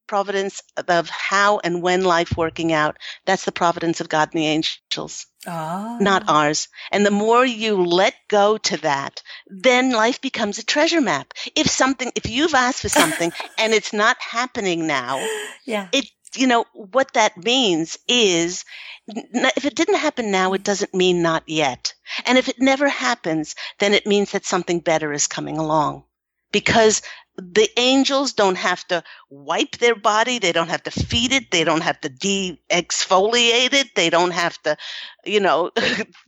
providence 0.08 0.62
of 0.88 1.10
how 1.10 1.60
and 1.64 1.82
when 1.82 2.04
life 2.04 2.38
working 2.38 2.74
out. 2.74 2.98
That's 3.26 3.46
the 3.46 3.52
providence 3.52 4.02
of 4.02 4.10
God 4.10 4.30
and 4.34 4.42
the 4.42 4.48
angels, 4.48 5.26
oh. 5.48 5.98
not 6.00 6.24
ours. 6.28 6.68
And 6.92 7.06
the 7.06 7.12
more 7.12 7.46
you 7.46 7.84
let 7.84 8.14
go 8.28 8.58
to 8.58 8.78
that, 8.78 9.22
then 9.48 9.92
life 9.92 10.22
becomes 10.22 10.58
a 10.58 10.66
treasure 10.66 11.02
map. 11.02 11.34
If 11.56 11.70
something, 11.70 12.12
if 12.16 12.30
you've 12.30 12.54
asked 12.54 12.82
for 12.82 12.90
something 12.90 13.32
and 13.58 13.74
it's 13.74 13.94
not 13.94 14.18
happening 14.20 14.88
now, 14.88 15.26
yeah, 15.66 15.88
it, 15.92 16.06
you 16.38 16.48
know, 16.48 16.66
what 16.74 17.14
that 17.14 17.38
means 17.38 17.98
is 18.08 18.66
if 19.08 19.66
it 19.66 19.76
didn't 19.76 19.96
happen 19.96 20.32
now, 20.32 20.54
it 20.54 20.64
doesn't 20.64 20.94
mean 20.94 21.22
not 21.22 21.44
yet. 21.48 21.94
And 22.26 22.38
if 22.38 22.50
it 22.50 22.60
never 22.60 22.88
happens, 22.88 23.56
then 23.80 23.94
it 23.94 24.08
means 24.08 24.32
that 24.32 24.46
something 24.46 24.80
better 24.80 25.14
is 25.14 25.28
coming 25.28 25.58
along 25.58 26.06
because 26.52 27.02
the 27.38 27.70
angels 27.78 28.34
don't 28.34 28.58
have 28.58 28.86
to 28.88 29.04
wipe 29.30 29.78
their 29.78 29.96
body. 29.96 30.40
They 30.40 30.52
don't 30.54 30.70
have 30.70 30.84
to 30.84 30.92
feed 30.92 31.32
it. 31.34 31.52
They 31.52 31.64
don't 31.64 31.84
have 31.84 32.00
to 32.02 32.10
de-exfoliate 32.10 33.74
it. 33.74 33.96
They 33.96 34.10
don't 34.10 34.32
have 34.32 34.62
to, 34.64 34.78
you 35.26 35.42
know, 35.42 35.72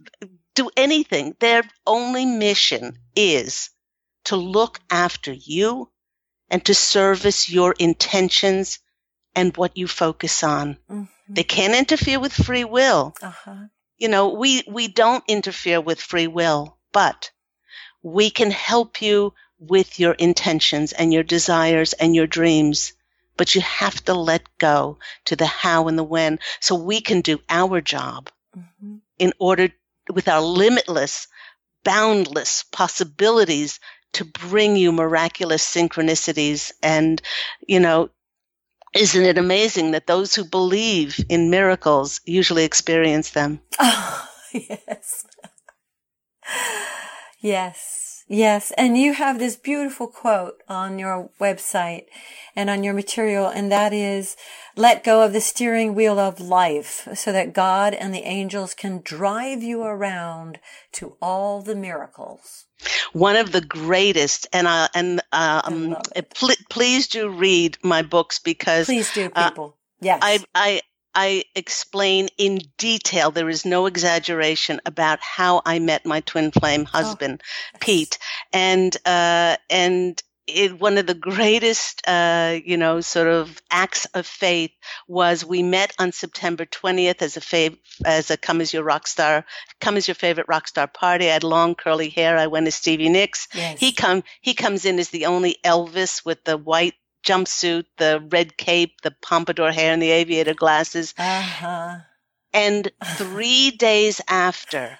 do 0.56 0.70
anything. 0.76 1.36
Their 1.40 1.64
only 1.86 2.26
mission 2.26 2.98
is 3.16 3.70
to 4.26 4.36
look 4.36 4.80
after 4.90 5.32
you 5.32 5.90
and 6.50 6.64
to 6.66 6.74
service 6.74 7.50
your 7.50 7.74
intentions 7.80 8.80
and 9.38 9.56
what 9.56 9.78
you 9.78 9.88
focus 9.88 10.44
on. 10.44 10.78
Mm-hmm. 10.90 11.34
They 11.34 11.44
can't 11.44 11.76
interfere 11.76 12.20
with 12.20 12.34
free 12.34 12.64
will. 12.64 13.16
Uh-huh. 13.22 13.68
You 14.00 14.08
know, 14.10 14.34
we, 14.34 14.64
we 14.68 14.88
don't 14.88 15.24
interfere 15.28 15.80
with 15.80 16.02
free 16.02 16.26
will, 16.26 16.76
but 16.92 17.30
we 18.02 18.32
can 18.32 18.50
help 18.50 19.00
you 19.02 19.34
with 19.60 20.00
your 20.00 20.14
intentions 20.14 20.92
and 20.92 21.14
your 21.14 21.22
desires 21.22 21.94
and 21.94 22.16
your 22.16 22.26
dreams. 22.26 22.94
But 23.38 23.54
you 23.54 23.62
have 23.62 24.04
to 24.06 24.16
let 24.16 24.42
go 24.58 24.98
to 25.26 25.36
the 25.36 25.46
how 25.46 25.88
and 25.88 26.00
the 26.00 26.04
when 26.04 26.40
so 26.60 26.74
we 26.74 27.00
can 27.00 27.22
do 27.22 27.40
our 27.48 27.80
job 27.80 28.32
mm-hmm. 28.58 28.96
in 29.20 29.34
order 29.38 29.70
with 30.12 30.28
our 30.28 30.42
limitless, 30.42 31.28
boundless 31.84 32.64
possibilities 32.72 33.80
to 34.14 34.26
bring 34.26 34.76
you 34.76 34.92
miraculous 34.92 35.64
synchronicities. 35.64 36.72
And, 36.82 37.22
you 37.68 37.80
know, 37.80 38.10
isn't 38.94 39.26
it 39.26 39.38
amazing 39.38 39.92
that 39.92 40.08
those 40.08 40.34
who 40.36 40.46
believe 40.46 41.24
in 41.30 41.50
miracles 41.50 42.22
usually 42.26 42.64
experience 42.64 43.32
them? 43.32 43.60
Oh, 43.80 44.28
yes. 44.54 45.26
yes. 47.40 48.07
Yes, 48.30 48.72
and 48.78 48.98
you 48.98 49.14
have 49.14 49.40
this 49.40 49.56
beautiful 49.56 50.08
quote 50.08 50.62
on 50.68 51.00
your 51.00 51.30
website 51.40 52.06
and 52.58 52.70
on 52.70 52.84
your 52.84 52.94
material, 52.94 53.48
and 53.48 53.72
that 53.72 53.94
is, 53.94 54.36
let 54.76 55.06
go 55.06 55.22
of 55.22 55.32
the 55.32 55.40
steering 55.40 55.96
wheel 55.96 56.20
of 56.20 56.42
life 56.42 57.08
so 57.16 57.32
that 57.32 57.54
God 57.54 57.94
and 57.94 58.14
the 58.14 58.28
angels 58.28 58.74
can 58.74 59.00
drive 59.02 59.64
you 59.64 59.82
around 59.82 60.60
to 60.94 61.16
all 61.22 61.62
the 61.62 61.76
miracles. 61.76 62.66
One 63.14 63.38
of 63.38 63.54
the 63.54 63.62
greatest, 63.62 64.46
and 64.52 64.68
uh, 64.68 64.90
and 64.94 65.22
uh, 65.32 65.62
um, 65.64 65.96
pl- 66.36 66.56
please 66.70 67.08
do 67.08 67.30
read 67.30 67.78
my 67.82 68.02
books 68.02 68.40
because 68.40 68.88
please 68.88 69.12
do, 69.14 69.32
uh, 69.34 69.50
people. 69.50 69.66
Uh, 69.66 70.02
yes, 70.02 70.20
I 70.22 70.40
I 70.54 70.82
I 71.20 71.46
explain 71.56 72.30
in 72.38 72.60
detail, 72.78 73.32
there 73.32 73.50
is 73.50 73.66
no 73.66 73.88
exaggeration 73.88 74.80
about 74.86 75.18
how 75.20 75.64
I 75.66 75.80
met 75.80 76.06
my 76.06 76.20
twin 76.20 76.52
flame 76.52 76.84
oh, 76.84 76.98
husband, 77.00 77.42
oh. 77.74 77.78
Pete. 77.82 78.20
And, 78.54 78.96
uh, 79.04 79.58
and 79.68 80.22
it, 80.46 80.80
one 80.80 81.00
of 81.00 81.08
the 81.08 81.16
greatest, 81.16 82.04
uh, 82.08 82.60
you 82.64 82.78
know, 82.78 83.02
sort 83.02 83.30
of 83.30 83.60
acts 83.72 84.06
of 84.14 84.28
faith 84.28 84.70
was 85.08 85.44
we 85.44 85.64
met 85.64 85.92
on 85.98 86.12
September 86.12 86.68
20th 86.68 87.24
as 87.24 87.36
a 87.36 87.42
fav- 87.42 87.80
as 88.06 88.30
a 88.30 88.38
come 88.38 88.62
as 88.62 88.72
your 88.72 88.84
rock 88.84 89.08
star, 89.08 89.44
come 89.82 89.98
as 89.98 90.08
your 90.08 90.14
favorite 90.14 90.48
rock 90.48 90.68
star 90.68 90.86
party. 90.86 91.28
I 91.28 91.34
had 91.34 91.44
long 91.44 91.74
curly 91.74 92.10
hair. 92.10 92.38
I 92.38 92.46
went 92.46 92.68
as 92.68 92.76
Stevie 92.76 93.10
Nicks. 93.10 93.48
Yes. 93.56 93.80
He 93.80 93.92
come 93.92 94.24
he 94.40 94.54
comes 94.54 94.86
in 94.86 95.00
as 95.00 95.10
the 95.10 95.26
only 95.26 95.58
Elvis 95.66 96.24
with 96.24 96.44
the 96.44 96.58
white 96.58 96.94
jumpsuit, 97.26 97.86
the 97.98 98.26
red 98.32 98.58
cape, 98.58 99.02
the 99.04 99.16
pompadour 99.22 99.72
hair, 99.72 99.94
and 99.94 100.02
the 100.02 100.12
aviator 100.12 100.54
glasses. 100.54 101.14
Uh-huh. 101.18 101.98
And 102.54 102.92
three 103.06 103.72
days 103.78 104.22
after, 104.28 104.98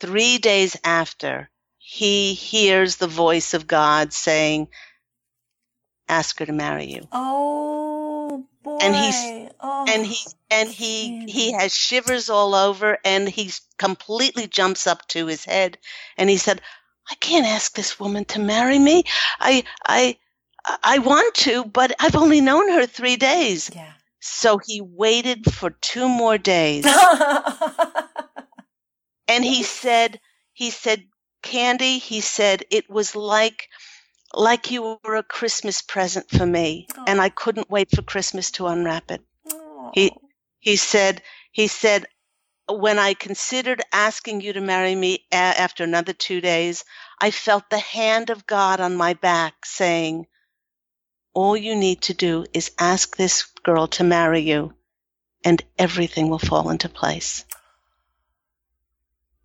three 0.00 0.38
days 0.38 0.76
after, 0.84 1.50
he 1.78 2.34
hears 2.34 2.96
the 2.96 3.08
voice 3.08 3.54
of 3.54 3.66
God 3.66 4.12
saying, 4.12 4.68
ask 6.08 6.38
her 6.40 6.46
to 6.46 6.52
marry 6.52 6.86
you. 6.86 7.08
Oh 7.12 8.46
boy. 8.62 8.78
And 8.82 8.96
he's- 8.96 9.52
oh. 9.60 9.86
And 9.88 10.06
he 10.06 10.18
and 10.50 10.70
he 10.70 11.26
he 11.26 11.52
has 11.52 11.74
shivers 11.74 12.30
all 12.30 12.54
over 12.54 12.98
and 13.04 13.28
he 13.28 13.52
completely 13.78 14.48
jumps 14.48 14.86
up 14.86 15.06
to 15.08 15.26
his 15.26 15.44
head 15.44 15.78
and 16.18 16.30
he 16.30 16.38
said, 16.38 16.62
I 17.10 17.16
can't 17.16 17.46
ask 17.46 17.74
this 17.74 18.00
woman 18.00 18.26
to 18.26 18.40
marry 18.40 18.78
me. 18.78 19.04
I 19.40 19.64
I 19.86 20.18
I 20.84 20.98
want 20.98 21.34
to, 21.36 21.64
but 21.64 21.92
I've 22.00 22.16
only 22.16 22.40
known 22.40 22.70
her 22.72 22.86
three 22.86 23.16
days. 23.16 23.70
Yeah. 23.74 23.92
So 24.20 24.58
he 24.66 24.80
waited 24.82 25.50
for 25.52 25.70
two 25.70 26.08
more 26.08 26.38
days 26.38 26.86
and 29.28 29.44
he 29.44 29.62
said 29.62 30.20
he 30.52 30.70
said 30.70 31.04
candy 31.42 31.98
he 31.98 32.20
said 32.20 32.64
it 32.70 32.88
was 32.90 33.14
like 33.16 33.68
like 34.34 34.70
you 34.70 34.98
were 35.04 35.16
a 35.16 35.22
christmas 35.22 35.82
present 35.82 36.28
for 36.30 36.46
me 36.46 36.86
and 37.06 37.20
i 37.20 37.28
couldn't 37.28 37.70
wait 37.70 37.88
for 37.94 38.02
christmas 38.02 38.50
to 38.52 38.66
unwrap 38.66 39.10
it 39.10 39.22
He- 39.94 40.12
he 40.60 40.76
said 40.76 41.22
he 41.52 41.68
said 41.68 42.06
when 42.68 42.98
i 42.98 43.14
considered 43.14 43.82
asking 43.92 44.40
you 44.42 44.52
to 44.54 44.60
marry 44.60 44.94
me 44.94 45.26
a- 45.32 45.36
after 45.36 45.84
another 45.84 46.12
two 46.14 46.40
days 46.40 46.84
i 47.20 47.30
felt 47.30 47.68
the 47.70 47.78
hand 47.78 48.30
of 48.30 48.46
god 48.46 48.80
on 48.80 48.96
my 48.96 49.14
back 49.14 49.64
saying 49.66 50.26
all 51.34 51.56
you 51.56 51.74
need 51.76 52.00
to 52.02 52.14
do 52.14 52.44
is 52.52 52.72
ask 52.78 53.16
this 53.16 53.44
girl 53.62 53.86
to 53.86 54.04
marry 54.04 54.40
you 54.40 54.74
and 55.44 55.62
everything 55.78 56.28
will 56.28 56.38
fall 56.38 56.70
into 56.70 56.88
place 56.88 57.44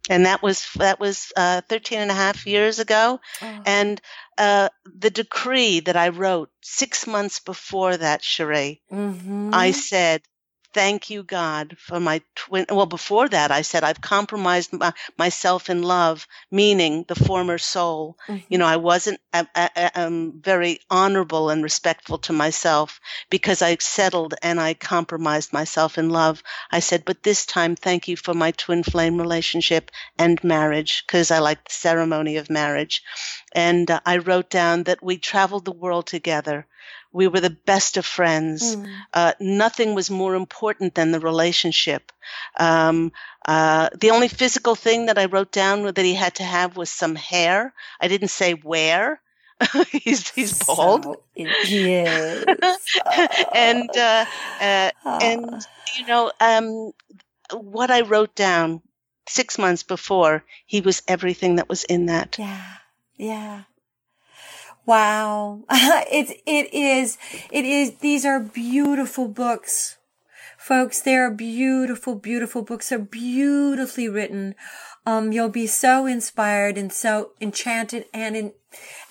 and 0.10 0.26
that 0.26 0.42
was 0.44 0.68
that 0.76 1.00
was 1.00 1.32
uh, 1.36 1.62
13 1.68 2.00
and 2.00 2.12
a 2.12 2.14
half 2.14 2.46
years 2.46 2.80
ago 2.80 3.20
Oh. 3.42 3.62
and 3.66 4.02
uh, 4.38 4.70
the 4.86 5.10
decree 5.10 5.80
that 5.82 5.96
i 5.96 6.10
wrote 6.10 6.50
six 6.62 7.08
months 7.08 7.40
before 7.40 7.98
that 7.98 8.24
cherie 8.24 8.82
Mhm. 8.92 9.50
i 9.54 9.72
said 9.72 10.22
thank 10.76 11.10
you 11.10 11.24
god 11.24 11.76
for 11.80 12.00
my 12.00 12.22
twin 12.36 12.66
well 12.70 12.86
before 12.86 13.28
that 13.30 13.50
i 13.52 13.62
said 13.62 13.84
i've 13.84 14.02
compromised 14.02 14.72
my, 14.74 14.92
myself 15.18 15.70
in 15.70 15.82
love 15.82 16.28
meaning 16.52 17.06
the 17.08 17.16
former 17.16 17.58
soul. 17.58 18.18
Mhm. 18.28 18.44
you 18.50 18.58
know 18.58 18.66
i 18.66 18.76
wasn't 18.76 19.20
uh, 19.34 19.46
uh, 19.56 19.70
uh, 19.76 19.90
um, 19.96 20.34
very 20.52 20.80
honorable 20.90 21.50
and 21.50 21.64
respectful 21.64 22.18
to 22.20 22.34
myself 22.34 23.00
because 23.30 23.62
i 23.62 23.76
settled 23.80 24.34
and 24.44 24.60
i 24.60 24.74
compromised 24.74 25.54
myself 25.54 25.98
in 25.98 26.10
love. 26.10 26.44
I 26.72 26.80
said 26.82 27.06
but 27.06 27.24
this 27.24 27.46
time 27.46 27.76
thank 27.76 28.08
you 28.10 28.18
for 28.18 28.34
my 28.34 28.52
twin 28.52 28.84
flame 28.84 29.18
relationship 29.18 29.92
and 30.20 30.44
marriage 30.44 31.04
because 31.08 31.32
i 31.32 31.40
like 31.40 31.64
the 31.66 31.74
ceremony 31.74 32.38
of 32.38 32.50
marriage. 32.50 33.02
And 33.54 33.90
uh, 33.90 34.00
i 34.06 34.18
wrote 34.18 34.50
down 34.50 34.84
that 34.84 35.02
we 35.04 35.18
traveled 35.18 35.66
the 35.66 35.72
world 35.84 36.08
together 36.08 36.68
we 37.16 37.28
were 37.30 37.40
the 37.40 37.58
best 37.66 37.98
of 37.98 38.06
friends 38.06 38.76
Mm. 38.76 38.86
uh, 39.14 39.34
nothing 39.40 39.96
was 39.96 40.10
more 40.10 40.36
important 40.36 40.96
than 40.96 41.12
the 41.12 41.20
relationship. 41.32 42.12
Um, 42.60 43.12
uh, 43.48 43.90
the 44.02 44.12
only 44.12 44.28
physical 44.28 44.76
thing 44.76 45.06
that 45.08 45.18
I 45.18 45.26
wrote 45.26 45.52
down 45.52 45.84
that 45.84 45.98
he 46.06 46.14
had 46.16 46.36
to 46.36 46.44
have 46.44 46.76
was 46.76 46.90
some 46.90 47.16
hair. 47.16 47.74
I 48.02 48.08
didn't 48.08 48.34
say 48.42 48.52
where. 48.54 49.22
he's 50.04 50.30
he's 50.32 50.64
bald, 50.64 51.04
So, 51.06 51.22
yes. 51.38 52.44
and 53.56 53.90
uh, 53.96 54.26
uh, 54.60 54.92
Ah. 55.06 55.20
and 55.22 55.66
you 55.98 56.06
know 56.08 56.32
um, 56.40 56.92
what 57.54 57.90
I 57.92 58.02
wrote 58.02 58.36
down 58.36 58.82
six 59.30 59.58
months 59.58 59.84
before. 59.84 60.44
He 60.66 60.82
was 60.82 61.02
everything 61.08 61.56
that 61.58 61.70
was 61.70 61.84
in 61.86 62.08
that. 62.08 62.36
Yeah. 62.38 62.68
Yeah. 63.18 63.64
Wow. 64.86 65.64
it's, 65.72 66.32
it 66.46 66.74
is, 66.74 67.18
it 67.52 67.66
is, 67.66 67.96
these 67.96 68.26
are 68.26 68.40
beautiful 68.40 69.28
books. 69.28 69.98
Folks, 70.58 71.02
they 71.02 71.16
are 71.16 71.32
beautiful, 71.32 72.16
beautiful 72.16 72.62
books. 72.64 72.90
They're 72.90 73.00
beautifully 73.00 74.10
written. 74.10 74.56
Um, 75.06 75.32
you'll 75.32 75.50
be 75.50 75.68
so 75.68 76.06
inspired 76.08 76.78
and 76.78 76.92
so 76.92 77.32
enchanted 77.40 78.06
and 78.14 78.36
in, 78.36 78.54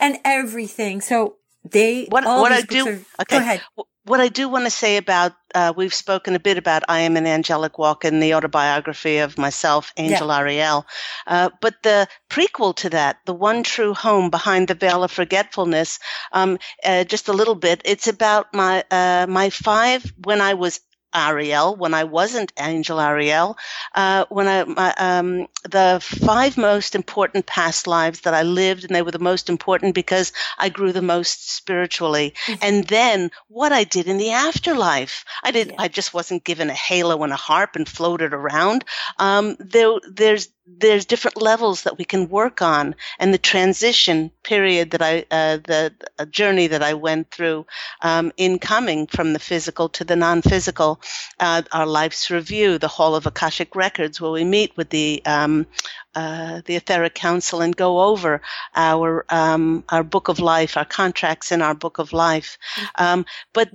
and 0.01 0.19
everything. 0.25 1.01
So 1.01 1.37
they, 1.65 2.07
What 2.07 2.27
all 2.27 2.43
what 2.43 2.53
I 2.53 2.63
do? 2.63 2.87
are- 2.89 2.91
okay. 2.93 3.05
Go 3.29 3.37
ahead. 3.39 3.63
Wh- 3.79 3.83
What 4.05 4.21
I 4.21 4.29
do 4.29 4.49
want 4.49 4.65
to 4.65 4.71
say 4.71 4.99
about 4.99 5.33
uh, 5.55 5.73
we've 5.75 5.95
spoken 5.95 6.35
a 6.35 6.41
bit 6.41 6.59
about 6.59 6.83
I 6.89 7.01
am 7.01 7.17
an 7.17 7.27
angelic 7.27 7.79
walk 7.79 8.05
in 8.05 8.21
the 8.21 8.35
autobiography 8.35 9.19
of 9.19 9.39
myself, 9.39 9.93
Angel 9.97 10.31
Ariel, 10.31 10.87
uh, 11.27 11.51
but 11.61 11.83
the 11.83 12.07
prequel 12.29 12.75
to 12.77 12.91
that, 12.91 13.19
the 13.25 13.33
one 13.35 13.63
true 13.63 13.95
home 13.95 14.31
behind 14.31 14.69
the 14.69 14.75
veil 14.75 15.05
of 15.05 15.11
forgetfulness, 15.11 15.99
um, 16.33 16.59
uh, 16.85 17.05
just 17.05 17.29
a 17.29 17.33
little 17.33 17.55
bit. 17.55 17.81
It's 17.85 18.09
about 18.09 18.53
my 18.53 18.85
uh, 18.91 19.27
my 19.29 19.49
five 19.51 20.05
when 20.23 20.41
I 20.41 20.55
was 20.55 20.81
Ariel, 21.15 21.77
when 21.77 21.95
I 21.95 22.05
wasn't 22.05 22.53
Angel 22.59 23.01
Ariel, 23.01 23.57
uh, 23.95 24.25
when 24.29 24.49
I 24.49 24.65
my, 24.65 24.95
um, 24.97 25.47
the 25.63 25.99
five 26.03 26.57
most 26.57 26.95
important 26.95 27.47
past 27.47 27.87
lives 27.87 28.21
that 28.23 28.35
I 28.35 28.43
lived, 28.43 28.85
and 28.85 28.95
they 28.95 29.03
were 29.03 29.11
the 29.11 29.19
most 29.19 29.49
important 29.49 29.95
because 29.95 30.33
I 30.59 30.69
grew 30.69 30.93
the 30.93 31.03
most 31.03 31.51
spiritually. 31.55 32.35
And 32.61 32.85
then 32.85 33.31
what 33.49 33.73
I 33.73 33.85
did 33.85 34.07
in 34.07 34.19
the 34.19 34.33
afterlife, 34.33 35.25
I 35.43 35.51
did. 35.51 35.69
Yeah. 35.69 35.75
I 35.79 35.89
just 35.89 36.15
wasn't 36.15 36.45
given 36.45 36.71
a 36.71 36.75
halo 36.75 37.23
and 37.23 37.33
a 37.33 37.37
harp 37.37 37.77
and 37.77 37.89
floated 37.89 38.33
around. 38.35 38.85
Um, 39.19 39.57
there, 39.59 39.93
there's 40.11 40.49
there's 40.67 41.05
different 41.05 41.41
levels 41.43 41.83
that 41.83 41.99
we 41.99 42.05
can 42.05 42.29
work 42.29 42.63
on, 42.63 42.95
and 43.19 43.35
the 43.35 43.39
transition 43.39 44.31
period 44.43 44.93
that 44.93 45.03
I, 45.03 45.27
uh, 45.31 45.59
the 45.59 45.93
journey 46.31 46.69
that 46.69 46.83
I 46.83 46.95
went 46.95 47.31
through 47.31 47.67
um, 48.01 48.33
in 48.39 48.59
coming 48.59 49.07
from 49.07 49.35
the 49.35 49.39
physical 49.39 49.91
to 49.91 50.05
the 50.05 50.17
non-physical, 50.17 51.01
uh, 51.41 51.63
our 51.73 51.87
life's 51.87 52.31
review, 52.31 52.79
the 52.79 52.89
Hall 52.89 53.15
of 53.15 53.27
Akashic 53.27 53.75
Records, 53.75 54.21
where 54.21 54.31
we 54.31 54.45
meet 54.45 54.77
with 54.77 54.91
the 54.91 55.23
um, 55.25 55.67
uh, 56.15 56.61
the 56.65 56.77
Etheric 56.77 57.15
Council 57.15 57.61
and 57.61 57.77
go 57.77 58.01
over 58.01 58.41
our 58.75 59.25
um, 59.29 59.85
our 59.89 60.03
book 60.03 60.29
of 60.29 60.39
life, 60.39 60.77
our 60.77 60.85
contracts 60.85 61.53
in 61.53 61.63
our 61.63 61.75
book 61.75 61.99
of 61.99 62.13
life. 62.13 62.59
Um, 62.97 63.27
but 63.53 63.71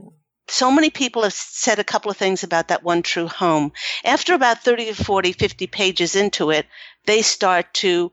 so 0.47 0.71
many 0.71 0.89
people 0.89 1.23
have 1.23 1.33
said 1.33 1.79
a 1.79 1.83
couple 1.83 2.09
of 2.09 2.17
things 2.17 2.43
about 2.43 2.69
that 2.69 2.83
one 2.83 3.03
true 3.03 3.27
home. 3.27 3.71
After 4.03 4.33
about 4.33 4.63
30 4.63 4.85
to 4.85 5.03
40, 5.03 5.33
50 5.33 5.67
pages 5.67 6.15
into 6.15 6.49
it, 6.51 6.65
they 7.05 7.21
start 7.21 7.73
to 7.75 8.11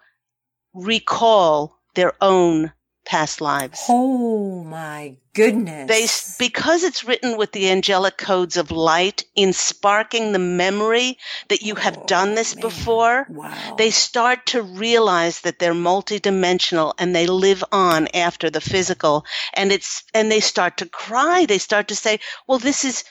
recall 0.75 1.79
their 1.95 2.13
own 2.21 2.73
past 3.07 3.41
lives. 3.41 3.81
Oh 3.89 4.63
my 4.65 5.17
goodness. 5.33 5.89
They, 6.37 6.45
because 6.47 6.83
it's 6.83 7.05
written 7.05 7.37
with 7.37 7.53
the 7.53 7.71
angelic 7.71 8.17
codes 8.19 8.57
of 8.57 8.71
light 8.71 9.25
in 9.35 9.53
sparking 9.53 10.33
the 10.33 10.39
memory 10.39 11.19
that 11.49 11.63
you 11.63 11.75
have 11.77 11.99
Oh, 11.99 12.05
done 12.07 12.35
this 12.35 12.55
man. 12.57 12.63
before, 12.63 13.27
wow. 13.31 13.75
they 13.77 13.91
start 13.91 14.47
to 14.47 14.63
realize 14.63 15.41
that 15.43 15.59
they're 15.59 15.73
multidimensional 15.75 16.93
and 16.99 17.15
they 17.15 17.27
live 17.27 17.63
on 17.73 18.09
after 18.15 18.51
the 18.51 18.61
physical 18.61 19.25
and 19.55 19.73
it's 19.73 20.03
and 20.13 20.31
they 20.31 20.41
start 20.41 20.79
to 20.79 20.87
cry 20.87 21.47
they 21.47 21.59
start 21.59 21.89
to 21.89 21.97
say 21.97 22.19
well 22.49 22.59
this 22.59 22.85
is 22.85 23.05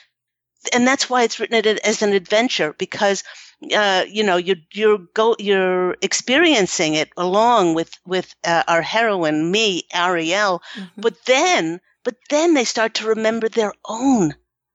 and 0.72 0.86
that's 0.86 1.08
why 1.08 1.22
it's 1.22 1.38
written 1.38 1.56
it 1.56 1.66
as 1.80 2.02
an 2.02 2.12
adventure 2.12 2.74
because 2.78 3.22
uh, 3.74 4.04
you 4.08 4.22
know 4.22 4.36
you 4.36 4.56
you're 4.72 4.98
go 5.14 5.34
you're 5.38 5.96
experiencing 6.02 6.94
it 6.94 7.08
along 7.16 7.74
with 7.74 7.90
with 8.06 8.34
uh, 8.44 8.62
our 8.68 8.82
heroine 8.82 9.50
me 9.50 9.82
Ariel 9.92 10.62
Mhm. 10.76 10.90
but 10.96 11.14
then 11.24 11.80
but 12.04 12.16
then 12.30 12.54
they 12.54 12.64
start 12.64 12.94
to 12.94 13.08
remember 13.08 13.48
their 13.48 13.72
own 13.84 14.34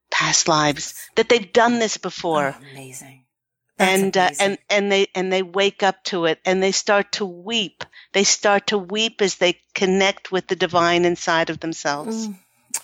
past 0.09 0.47
lives 0.47 0.93
that 1.15 1.29
they've 1.29 1.53
done 1.53 1.79
this 1.79 1.97
before 1.97 2.55
Oh, 2.57 2.71
amazing. 2.71 3.25
That's 3.77 4.01
and 4.03 4.17
uh, 4.17 4.29
and 4.39 4.57
and 4.69 4.91
they 4.91 5.07
and 5.15 5.31
they 5.31 5.43
wake 5.43 5.81
up 5.83 6.03
to 6.05 6.25
it 6.25 6.39
and 6.45 6.61
they 6.61 6.71
start 6.71 7.13
to 7.13 7.25
weep 7.25 7.83
they 8.13 8.23
start 8.23 8.67
to 8.67 8.77
weep 8.77 9.21
as 9.21 9.35
they 9.35 9.59
connect 9.73 10.31
with 10.31 10.47
the 10.47 10.55
divine 10.55 11.05
inside 11.05 11.49
of 11.49 11.59
themselves 11.59 12.27
Mm. 12.27 12.35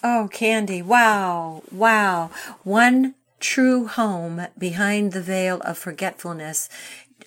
Oh, 0.04 0.30
Candy. 0.32 0.82
Wow. 0.84 1.64
Wow. 1.72 2.30
One 2.64 3.16
true 3.40 3.88
home 3.88 4.48
behind 4.58 5.12
the 5.14 5.22
veil 5.22 5.62
of 5.62 5.78
forgetfulness. 5.78 6.70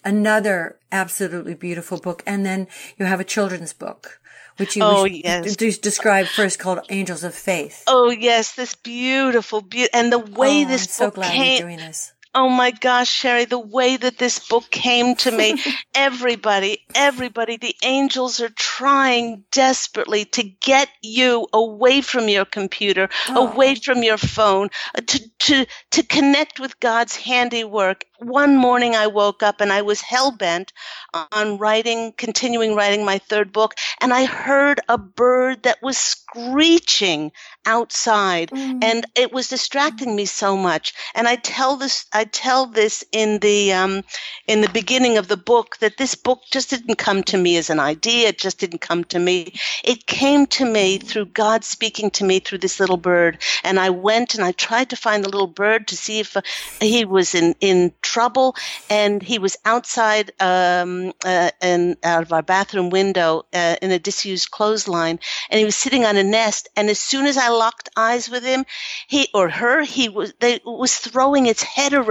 Another 0.05 0.79
absolutely 0.91 1.55
beautiful 1.55 1.99
book. 1.99 2.23
And 2.27 2.45
then 2.47 2.69
you 2.99 3.07
have 3.07 3.21
a 3.21 3.25
children's 3.25 3.73
book, 3.73 4.21
which 4.57 4.77
you 4.77 4.83
Oh, 4.83 5.05
yes. 5.05 5.57
d- 5.57 5.71
described 5.73 6.29
first 6.31 6.59
called 6.59 6.81
Angels 6.89 7.23
of 7.25 7.35
Faith. 7.35 7.85
Oh 7.87 8.11
yes, 8.11 8.53
this 8.55 8.75
beautiful, 8.75 9.61
be- 9.61 9.89
and 9.93 10.13
the 10.13 10.19
way 10.19 10.65
Oh, 10.65 10.69
this 10.69 10.83
I'm 10.85 10.89
so 10.89 11.07
book 11.07 11.15
glad 11.17 11.33
came. 11.33 11.53
you're 11.61 11.69
doing 11.69 11.79
this. 11.79 12.13
Oh 12.33 12.49
my 12.49 12.70
gosh, 12.70 13.11
Sherry, 13.11 13.45
the 13.45 13.59
way 13.59 13.97
that 13.97 14.18
this 14.18 14.39
book 14.49 14.70
came 14.70 15.16
to 15.16 15.33
me, 15.33 15.61
everybody, 15.95 16.78
everybody, 16.95 17.57
the 17.57 17.74
angels 17.83 18.41
are 18.41 18.51
trying 18.51 19.43
desperately 19.51 20.24
to 20.26 20.45
get 20.45 20.89
you 21.03 21.49
away 21.53 22.01
from 22.03 22.28
your 22.28 22.45
computer, 22.45 23.09
Oh. 23.28 23.49
away 23.49 23.74
from 23.74 24.05
your 24.05 24.16
phone, 24.18 24.70
uh, 24.97 25.01
to, 25.05 25.31
to, 25.41 25.66
to 25.91 26.03
connect 26.05 26.61
with 26.61 26.78
God's 26.78 27.16
handiwork. 27.16 28.05
One 28.20 28.57
morning 28.57 28.95
I 28.95 29.09
woke 29.09 29.43
up 29.43 29.61
and 29.61 29.72
I 29.72 29.83
was 29.83 30.01
hell 30.01 30.31
bent 30.31 30.72
on 31.33 31.59
writing, 31.59 32.12
continuing 32.16 32.76
writing 32.76 33.05
my 33.05 33.18
third 33.18 33.53
book, 33.53 33.74
and 34.01 34.12
I 34.12 34.26
heard 34.26 34.81
a 34.89 34.99
bird 34.99 35.64
that 35.64 35.83
was 35.83 35.99
screeching 35.99 37.33
outside 37.66 38.51
Mm. 38.51 38.83
and 38.83 39.07
it 39.14 39.33
was 39.33 39.49
distracting 39.49 40.16
me 40.16 40.24
so 40.24 40.57
much 40.57 40.95
and 41.14 41.28
i 41.28 41.37
tell 41.37 41.76
this 41.76 42.07
i 42.12 42.20
tell 42.25 42.66
this 42.66 43.05
in 43.12 43.39
the 43.39 43.73
um 43.73 44.03
in 44.47 44.61
the 44.61 44.68
beginning 44.68 45.18
of 45.18 45.29
the 45.29 45.37
book 45.37 45.77
that 45.79 45.97
this 45.97 46.14
book 46.14 46.41
just 46.51 46.71
didn't 46.71 46.97
come 46.97 47.23
to 47.25 47.39
me 47.39 47.57
as 47.57 47.71
an 47.71 47.81
idea. 47.81 48.29
It 48.29 48.39
just 48.39 48.59
didn't 48.59 48.81
come 48.81 49.05
to 49.05 49.18
me. 49.18 49.55
It 49.85 50.07
came 50.07 50.47
to 50.47 50.64
me 50.64 50.99
through 50.99 51.27
god 51.27 51.64
speaking 51.64 52.11
to 52.12 52.25
me 52.25 52.41
through 52.41 52.59
this 52.59 52.81
little 52.81 52.97
bird. 52.97 53.39
And 53.64 53.79
i 53.79 53.91
went 53.91 54.35
and 54.35 54.45
i 54.45 54.53
tried 54.53 54.91
to 54.91 54.97
find 54.97 55.25
the 55.25 55.29
little 55.29 55.47
bird 55.47 55.89
to 55.89 55.97
see 55.97 56.21
if 56.21 56.37
uh, 56.37 56.43
he 56.81 57.05
was 57.05 57.35
in 57.35 57.55
in 57.61 57.93
trouble. 58.03 58.57
And 58.89 59.23
he 59.23 59.39
was 59.39 59.57
outside 59.64 60.33
um 60.41 61.12
uh, 61.25 61.51
and 61.61 61.97
out 62.03 62.23
of 62.23 62.33
our 62.33 62.43
bathroom 62.43 62.91
window 62.91 63.47
uh, 63.53 63.77
in 63.83 63.91
a 63.91 63.99
disused 63.99 64.51
clothesline. 64.51 65.18
And 65.51 65.59
he 65.59 65.64
was 65.64 65.77
sitting 65.77 66.05
on 66.05 66.16
a 66.16 66.25
nest. 66.25 66.68
And 66.77 66.91
as 66.91 66.99
soon 66.99 67.27
as 67.27 67.37
i 67.37 67.49
locked 67.49 67.89
eyes 67.97 68.29
with 68.31 68.45
him 68.45 68.64
he 69.09 69.29
or 69.35 69.49
her 69.49 69.83
he 69.83 70.09
was 70.09 70.33
they 70.41 70.61
was 70.64 70.97
throwing 70.97 71.47
its 71.47 71.62
head 71.62 71.93
around 71.93 72.10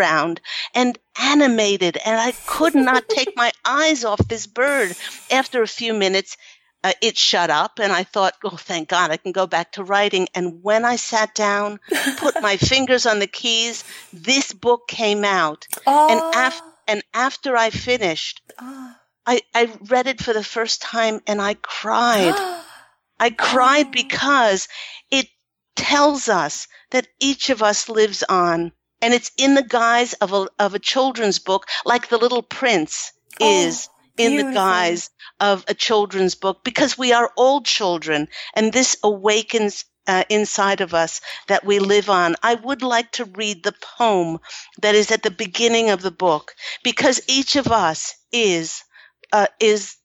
and 0.74 0.98
animated 1.20 1.98
and 2.06 2.20
i 2.20 2.32
could 2.48 2.76
not 2.76 3.08
take 3.10 3.36
my 3.36 3.52
eyes 3.66 4.04
off 4.06 4.20
this 4.28 4.48
bird 4.48 4.96
after 5.32 5.62
a 5.62 5.68
few 5.68 5.94
minutes 5.94 6.38
uh, 6.84 6.94
it 7.02 7.18
shut 7.18 7.50
up 7.50 7.80
and 7.80 7.92
i 7.92 8.04
thought 8.04 8.34
oh 8.44 8.56
thank 8.56 8.88
god 8.90 9.12
i 9.12 9.18
can 9.18 9.32
go 9.32 9.46
back 9.48 9.72
to 9.74 9.84
writing 9.84 10.28
and 10.34 10.64
when 10.64 10.86
i 10.86 10.96
sat 10.96 11.34
down 11.36 11.80
put 12.18 12.42
my 12.42 12.56
fingers 12.72 13.06
on 13.06 13.20
the 13.20 13.28
keys 13.28 13.84
this 14.14 14.54
book 14.54 14.88
came 14.88 15.24
out 15.26 15.68
Oh, 15.86 16.08
and 16.10 16.36
af- 16.48 16.62
and 16.88 17.04
after 17.14 17.56
i 17.58 17.70
finished 17.70 18.42
oh. 18.60 18.94
I, 19.26 19.42
I 19.54 19.72
read 19.90 20.08
it 20.08 20.22
for 20.22 20.34
the 20.34 20.44
first 20.44 20.82
time 20.82 21.20
and 21.28 21.42
i 21.42 21.54
cried 21.56 22.34
I 23.22 23.32
cried 23.32 23.88
Oh. 23.88 23.92
because 23.92 24.70
it 25.12 25.28
tells 25.76 26.30
us 26.30 26.68
that 26.92 27.08
each 27.20 27.50
of 27.50 27.62
us 27.62 27.90
lives 27.90 28.24
on. 28.24 28.72
And 29.02 29.14
it's 29.14 29.32
in 29.38 29.56
the 29.56 29.64
guise 29.64 30.14
of 30.14 30.34
a, 30.34 30.48
of 30.60 30.74
a 30.74 30.80
children's 30.80 31.40
book, 31.40 31.68
like 31.86 32.10
The 32.10 32.18
Little 32.18 32.44
Prince 32.44 33.12
Oh, 33.42 33.62
is 33.62 33.90
in 34.18 34.36
the 34.36 34.52
guise 34.54 35.10
of 35.40 35.64
a 35.68 35.74
children's 35.74 36.36
book, 36.36 36.64
because 36.64 36.98
we 36.98 37.14
are 37.14 37.32
all 37.38 37.62
children. 37.62 38.28
And 38.54 38.74
this 38.74 38.98
awakens 39.04 39.86
uh, 40.08 40.24
inside 40.30 40.82
of 40.82 40.94
us 40.94 41.22
that 41.48 41.64
we 41.64 41.80
live 41.80 42.10
on. 42.10 42.36
I 42.42 42.56
would 42.56 42.82
like 42.82 43.12
to 43.14 43.26
read 43.26 43.64
the 43.64 43.76
poem 43.98 44.40
that 44.82 44.96
is 44.96 45.12
at 45.12 45.24
the 45.24 45.32
beginning 45.32 45.92
of 45.92 46.02
the 46.02 46.12
book, 46.12 46.54
because 46.84 47.22
each 47.28 47.56
of 47.56 47.68
us 47.68 48.16
is 48.32 48.84
uh, 49.32 49.48
is 49.60 49.96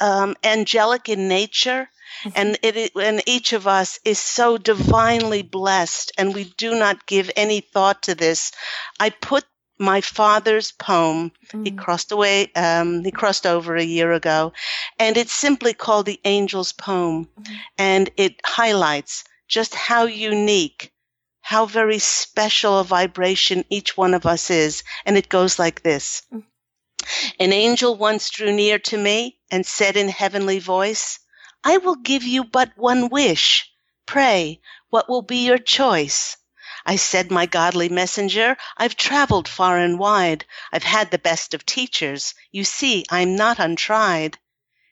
um, 0.00 0.34
angelic 0.42 1.08
in 1.08 1.28
nature, 1.28 1.88
and 2.34 2.58
it 2.62 2.92
and 2.96 3.22
each 3.26 3.52
of 3.52 3.66
us 3.66 3.98
is 4.04 4.18
so 4.18 4.58
divinely 4.58 5.42
blessed, 5.42 6.12
and 6.18 6.34
we 6.34 6.44
do 6.56 6.74
not 6.74 7.06
give 7.06 7.30
any 7.36 7.60
thought 7.60 8.02
to 8.04 8.14
this. 8.14 8.52
I 9.00 9.10
put 9.10 9.44
my 9.78 10.00
father's 10.00 10.70
poem. 10.72 11.32
He 11.50 11.70
Mm. 11.72 11.78
crossed 11.78 12.12
away. 12.12 12.52
Um, 12.54 13.02
he 13.04 13.10
crossed 13.10 13.46
over 13.46 13.76
a 13.76 13.82
year 13.82 14.12
ago, 14.12 14.52
and 14.98 15.16
it's 15.16 15.32
simply 15.34 15.74
called 15.74 16.06
the 16.06 16.20
Angel's 16.24 16.72
Poem, 16.72 17.28
Mhm. 17.40 17.58
and 17.78 18.10
it 18.16 18.40
highlights 18.44 19.24
just 19.48 19.74
how 19.74 20.04
unique. 20.04 20.92
How 21.44 21.66
very 21.66 21.98
special 21.98 22.78
a 22.78 22.84
vibration 22.84 23.64
each 23.68 23.96
one 23.96 24.14
of 24.14 24.26
us 24.26 24.48
is. 24.50 24.84
And 25.04 25.16
it 25.18 25.28
goes 25.28 25.58
like 25.58 25.82
this. 25.82 26.22
Mm. 26.32 26.44
An 27.40 27.52
angel 27.52 27.96
once 27.96 28.30
drew 28.30 28.52
near 28.52 28.78
to 28.78 28.96
me 28.96 29.38
and 29.50 29.66
said 29.66 29.96
in 29.96 30.08
heavenly 30.08 30.60
voice, 30.60 31.18
I 31.64 31.78
will 31.78 31.96
give 31.96 32.24
you 32.24 32.44
but 32.44 32.76
one 32.76 33.08
wish. 33.08 33.70
Pray, 34.06 34.60
what 34.90 35.08
will 35.08 35.22
be 35.22 35.46
your 35.46 35.58
choice? 35.58 36.36
I 36.84 36.96
said, 36.96 37.30
my 37.30 37.46
godly 37.46 37.88
messenger, 37.88 38.56
I've 38.76 38.96
traveled 38.96 39.48
far 39.48 39.78
and 39.78 39.98
wide. 39.98 40.44
I've 40.72 40.82
had 40.82 41.10
the 41.10 41.18
best 41.18 41.54
of 41.54 41.64
teachers. 41.64 42.34
You 42.50 42.64
see, 42.64 43.04
I'm 43.08 43.36
not 43.36 43.60
untried. 43.60 44.38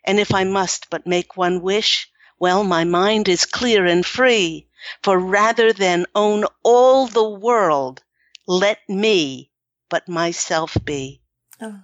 And 0.04 0.20
if 0.20 0.32
I 0.32 0.44
must 0.44 0.88
but 0.90 1.06
make 1.06 1.36
one 1.36 1.60
wish, 1.60 2.08
well, 2.38 2.62
my 2.62 2.84
mind 2.84 3.28
is 3.28 3.44
clear 3.44 3.84
and 3.84 4.06
free. 4.06 4.68
For 5.02 5.18
rather 5.18 5.72
than 5.72 6.06
own 6.14 6.44
all 6.62 7.06
the 7.06 7.28
world, 7.28 8.02
let 8.46 8.78
me 8.88 9.50
but 9.88 10.08
myself 10.08 10.76
be. 10.84 11.20
Oh. 11.60 11.80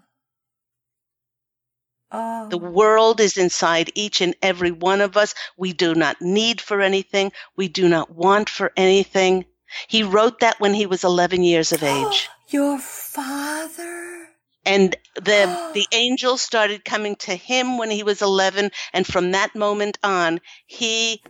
Oh. 2.19 2.49
The 2.49 2.57
world 2.57 3.21
is 3.21 3.37
inside 3.37 3.93
each 3.95 4.23
and 4.23 4.35
every 4.41 4.71
one 4.71 5.03
of 5.03 5.19
us. 5.19 5.35
We 5.59 5.75
do 5.75 5.95
not 5.95 6.23
need 6.23 6.63
for 6.63 6.81
anything. 6.81 7.33
We 7.57 7.69
do 7.69 7.91
not 7.91 8.11
want 8.11 8.49
for 8.49 8.73
anything. 8.75 9.45
He 9.87 10.03
wrote 10.03 10.41
that 10.41 10.59
when 10.59 10.73
he 10.73 10.87
was 10.87 11.05
11 11.05 11.43
years 11.43 11.73
of 11.73 11.83
age. 11.97 12.31
Your 12.49 12.79
father? 12.79 14.31
And 14.65 14.97
the, 15.15 15.71
the 15.75 15.87
angels 15.93 16.41
started 16.41 16.87
coming 16.87 17.17
to 17.17 17.35
him 17.35 17.77
when 17.77 17.91
he 17.91 18.03
was 18.03 18.23
11. 18.23 18.71
And 18.95 19.07
from 19.07 19.33
that 19.33 19.55
moment 19.55 19.99
on, 20.03 20.41
he 20.65 21.23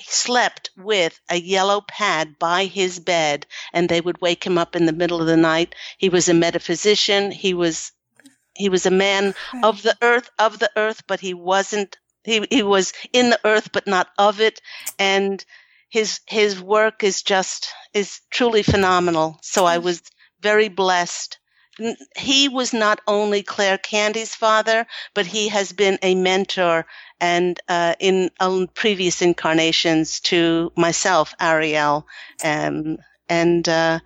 slept 0.00 0.70
with 0.76 1.20
a 1.30 1.36
yellow 1.36 1.82
pad 1.82 2.36
by 2.40 2.64
his 2.64 2.98
bed 2.98 3.46
and 3.72 3.88
they 3.88 4.00
would 4.00 4.20
wake 4.20 4.42
him 4.44 4.58
up 4.58 4.74
in 4.74 4.86
the 4.86 4.92
middle 4.92 5.20
of 5.20 5.28
the 5.28 5.36
night. 5.36 5.76
He 5.98 6.08
was 6.08 6.28
a 6.28 6.34
metaphysician. 6.34 7.30
He 7.30 7.54
was, 7.54 7.92
he 8.54 8.68
was 8.68 8.86
a 8.86 8.90
man 8.90 9.34
of 9.62 9.82
the 9.82 9.96
earth, 10.02 10.30
of 10.38 10.58
the 10.58 10.70
earth, 10.76 11.02
but 11.06 11.20
he 11.20 11.34
wasn't, 11.34 11.96
he, 12.24 12.46
he 12.50 12.62
was 12.62 12.92
in 13.12 13.30
the 13.30 13.40
earth, 13.44 13.70
but 13.72 13.86
not 13.86 14.08
of 14.18 14.40
it. 14.40 14.60
And 14.98 15.44
his, 15.88 16.20
his 16.26 16.60
work 16.60 17.02
is 17.02 17.22
just, 17.22 17.68
is 17.92 18.20
truly 18.30 18.62
phenomenal. 18.62 19.38
So 19.42 19.64
I 19.64 19.78
was 19.78 20.02
very 20.40 20.68
blessed. 20.68 21.38
He 22.16 22.48
was 22.48 22.72
not 22.72 23.00
only 23.06 23.42
Claire 23.42 23.78
Candy's 23.78 24.34
father, 24.34 24.86
but 25.14 25.26
he 25.26 25.48
has 25.48 25.72
been 25.72 25.98
a 26.02 26.14
mentor 26.14 26.86
and 27.18 27.58
uh, 27.68 27.94
in 27.98 28.30
um, 28.40 28.68
previous 28.74 29.22
incarnations 29.22 30.20
to 30.20 30.72
myself, 30.76 31.34
Ariel, 31.40 32.06
um, 32.44 32.98
and 33.28 33.66
uh, 33.68 34.00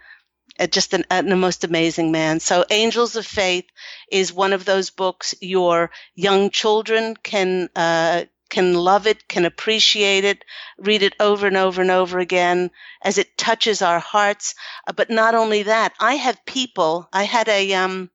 just 0.70 0.94
an, 0.94 1.04
most 1.38 1.64
amazing 1.64 2.12
man. 2.12 2.40
So, 2.40 2.64
Angels 2.70 3.16
of 3.16 3.26
Faith 3.26 3.66
is 4.10 4.32
one 4.32 4.52
of 4.52 4.64
those 4.64 4.90
books 4.90 5.34
your 5.40 5.90
young 6.14 6.50
children 6.50 7.16
can 7.22 7.68
uh, 7.76 8.24
can 8.48 8.74
love 8.74 9.06
it, 9.06 9.26
can 9.28 9.44
appreciate 9.44 10.24
it, 10.24 10.44
read 10.78 11.02
it 11.02 11.14
over 11.20 11.46
and 11.46 11.56
over 11.56 11.82
and 11.82 11.90
over 11.90 12.18
again 12.18 12.70
as 13.02 13.18
it 13.18 13.36
touches 13.36 13.82
our 13.82 13.98
hearts. 13.98 14.54
Uh, 14.86 14.92
but 14.92 15.10
not 15.10 15.34
only 15.34 15.64
that, 15.64 15.92
I 15.98 16.14
have 16.14 16.46
people. 16.46 17.08
I 17.12 17.24
had 17.24 17.48
a 17.48 17.74
um, 17.74 18.10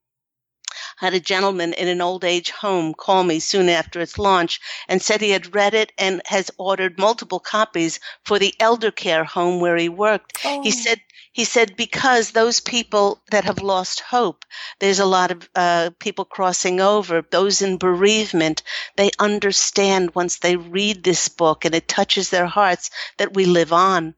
had 1.01 1.15
a 1.15 1.19
gentleman 1.19 1.73
in 1.73 1.87
an 1.87 1.99
old 1.99 2.23
age 2.23 2.51
home 2.51 2.93
call 2.93 3.23
me 3.23 3.39
soon 3.39 3.69
after 3.69 3.99
its 3.99 4.19
launch 4.19 4.61
and 4.87 5.01
said 5.01 5.19
he 5.19 5.31
had 5.31 5.55
read 5.55 5.73
it 5.73 5.91
and 5.97 6.21
has 6.25 6.51
ordered 6.59 6.99
multiple 6.99 7.39
copies 7.39 7.99
for 8.23 8.37
the 8.37 8.53
elder 8.59 8.91
care 8.91 9.23
home 9.23 9.59
where 9.59 9.75
he 9.77 9.89
worked. 9.89 10.37
Oh. 10.45 10.61
He 10.61 10.69
said 10.69 11.01
he 11.33 11.43
said 11.43 11.75
because 11.75 12.31
those 12.31 12.59
people 12.59 13.23
that 13.31 13.45
have 13.45 13.63
lost 13.63 14.01
hope, 14.01 14.45
there's 14.79 14.99
a 14.99 15.05
lot 15.05 15.31
of 15.31 15.49
uh, 15.55 15.89
people 15.97 16.25
crossing 16.25 16.79
over. 16.79 17.23
Those 17.23 17.63
in 17.63 17.77
bereavement, 17.77 18.61
they 18.95 19.09
understand 19.17 20.13
once 20.13 20.37
they 20.37 20.55
read 20.55 21.03
this 21.03 21.29
book 21.29 21.65
and 21.65 21.73
it 21.73 21.87
touches 21.87 22.29
their 22.29 22.47
hearts 22.47 22.91
that 23.17 23.33
we 23.33 23.45
live 23.45 23.73
on. 23.73 24.13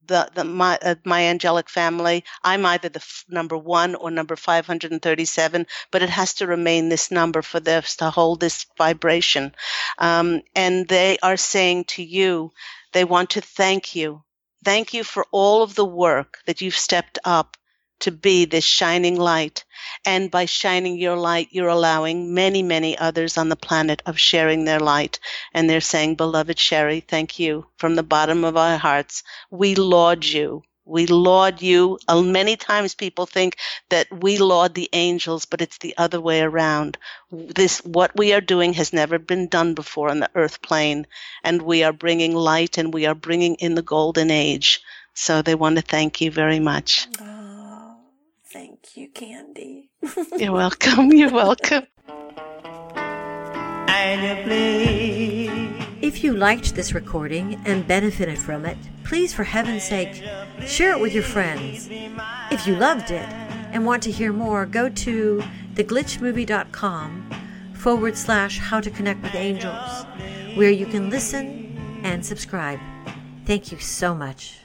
the, 0.08 0.30
the 0.34 0.44
my 0.44 0.78
uh, 0.82 0.96
my 1.06 1.24
angelic 1.26 1.70
family. 1.70 2.24
I'm 2.44 2.66
either 2.66 2.90
the 2.90 3.00
f- 3.00 3.26
number 3.30 3.58
one 3.58 3.96
or 3.96 4.12
number 4.12 4.36
537, 4.36 5.68
but 5.92 6.02
it 6.02 6.10
has 6.10 6.36
to 6.36 6.48
remain 6.48 6.90
this 6.90 7.12
number 7.12 7.42
for 7.42 7.60
this 7.60 7.96
to 7.98 8.10
hold 8.10 8.40
this 8.40 8.66
vibration. 8.78 9.54
Um, 9.98 10.42
and 10.56 10.88
they 10.88 11.18
are 11.24 11.38
saying 11.38 11.86
to 11.96 12.04
you, 12.04 12.52
they 12.92 13.04
want 13.06 13.32
to 13.32 13.42
thank 13.42 13.96
you. 13.96 14.24
Thank 14.64 14.94
you 14.94 15.04
for 15.04 15.26
all 15.32 15.64
of 15.64 15.76
the 15.76 15.86
work 15.86 16.40
that 16.46 16.62
you've 16.62 16.78
stepped 16.78 17.20
up 17.26 17.58
to 18.04 18.12
be 18.12 18.46
this 18.46 18.64
shining 18.66 19.18
light. 19.18 19.66
And 20.06 20.30
by 20.32 20.46
shining 20.46 20.98
your 20.98 21.16
light, 21.18 21.50
you're 21.52 21.68
allowing 21.68 22.34
many, 22.34 22.62
many 22.64 22.98
others 22.98 23.38
on 23.38 23.50
the 23.50 23.56
planet 23.56 24.02
of 24.06 24.20
sharing 24.20 24.66
their 24.66 24.80
light. 24.80 25.20
And 25.54 25.70
they're 25.70 25.82
saying, 25.82 26.16
beloved 26.16 26.60
Sherry, 26.60 27.00
thank 27.00 27.40
you 27.40 27.66
from 27.78 27.96
the 27.96 28.04
bottom 28.04 28.44
of 28.44 28.58
our 28.58 28.78
hearts. 28.78 29.24
We 29.52 29.76
laud 29.76 30.26
you. 30.26 30.64
We 30.86 31.06
laud 31.08 31.62
you. 31.62 31.98
Uh, 32.10 32.22
many 32.22 32.58
times 32.58 32.94
people 32.94 33.26
think 33.26 33.58
that 33.90 34.08
we 34.12 34.38
laud 34.38 34.74
the 34.74 34.90
angels, 34.92 35.46
but 35.46 35.62
it's 35.62 35.78
the 35.78 35.96
other 35.98 36.20
way 36.20 36.42
around. 36.42 36.98
This, 37.32 37.80
what 37.86 38.12
we 38.18 38.34
are 38.34 38.42
doing 38.42 38.74
has 38.74 38.92
never 38.92 39.18
been 39.18 39.48
done 39.48 39.76
before 39.76 40.10
on 40.10 40.20
the 40.20 40.30
earth 40.36 40.62
plane. 40.62 41.08
And 41.44 41.62
we 41.62 41.84
are 41.84 41.94
bringing 41.94 42.36
light 42.36 42.78
and 42.78 42.94
we 42.94 43.06
are 43.06 43.16
bringing 43.16 43.56
in 43.56 43.76
the 43.76 43.82
golden 43.82 44.30
age. 44.30 44.82
So 45.14 45.42
they 45.42 45.56
want 45.56 45.78
to 45.78 45.82
thank 45.82 46.20
you 46.22 46.32
very 46.32 46.60
much. 46.60 47.08
Thank 48.84 48.98
you, 48.98 49.08
Candy. 49.10 49.90
You're 50.38 50.52
welcome. 50.52 51.14
You're 51.14 51.32
welcome. 51.32 51.84
If 56.02 56.22
you 56.22 56.36
liked 56.36 56.76
this 56.76 56.94
recording 56.94 57.62
and 57.66 57.88
benefited 57.88 58.38
from 58.38 58.66
it, 58.66 58.78
please, 59.06 59.34
for 59.34 59.46
heaven's 59.46 59.84
sake, 59.84 60.22
share 60.66 60.92
it 60.92 61.00
with 61.00 61.14
your 61.14 61.24
friends. 61.24 61.88
If 62.52 62.68
you 62.68 62.76
loved 62.76 63.10
it 63.10 63.26
and 63.72 63.86
want 63.86 64.04
to 64.04 64.12
hear 64.12 64.34
more, 64.34 64.66
go 64.66 64.90
to 64.90 65.42
theglitchmovie.com 65.76 67.30
forward 67.76 68.18
slash 68.18 68.58
how 68.60 68.82
to 68.82 68.92
connect 68.92 69.24
with 69.24 69.34
angels, 69.34 70.06
where 70.56 70.72
you 70.72 70.88
can 70.88 71.10
listen 71.10 72.02
and 72.04 72.26
subscribe. 72.26 72.82
Thank 73.46 73.72
you 73.72 73.80
so 73.80 74.14
much. 74.14 74.63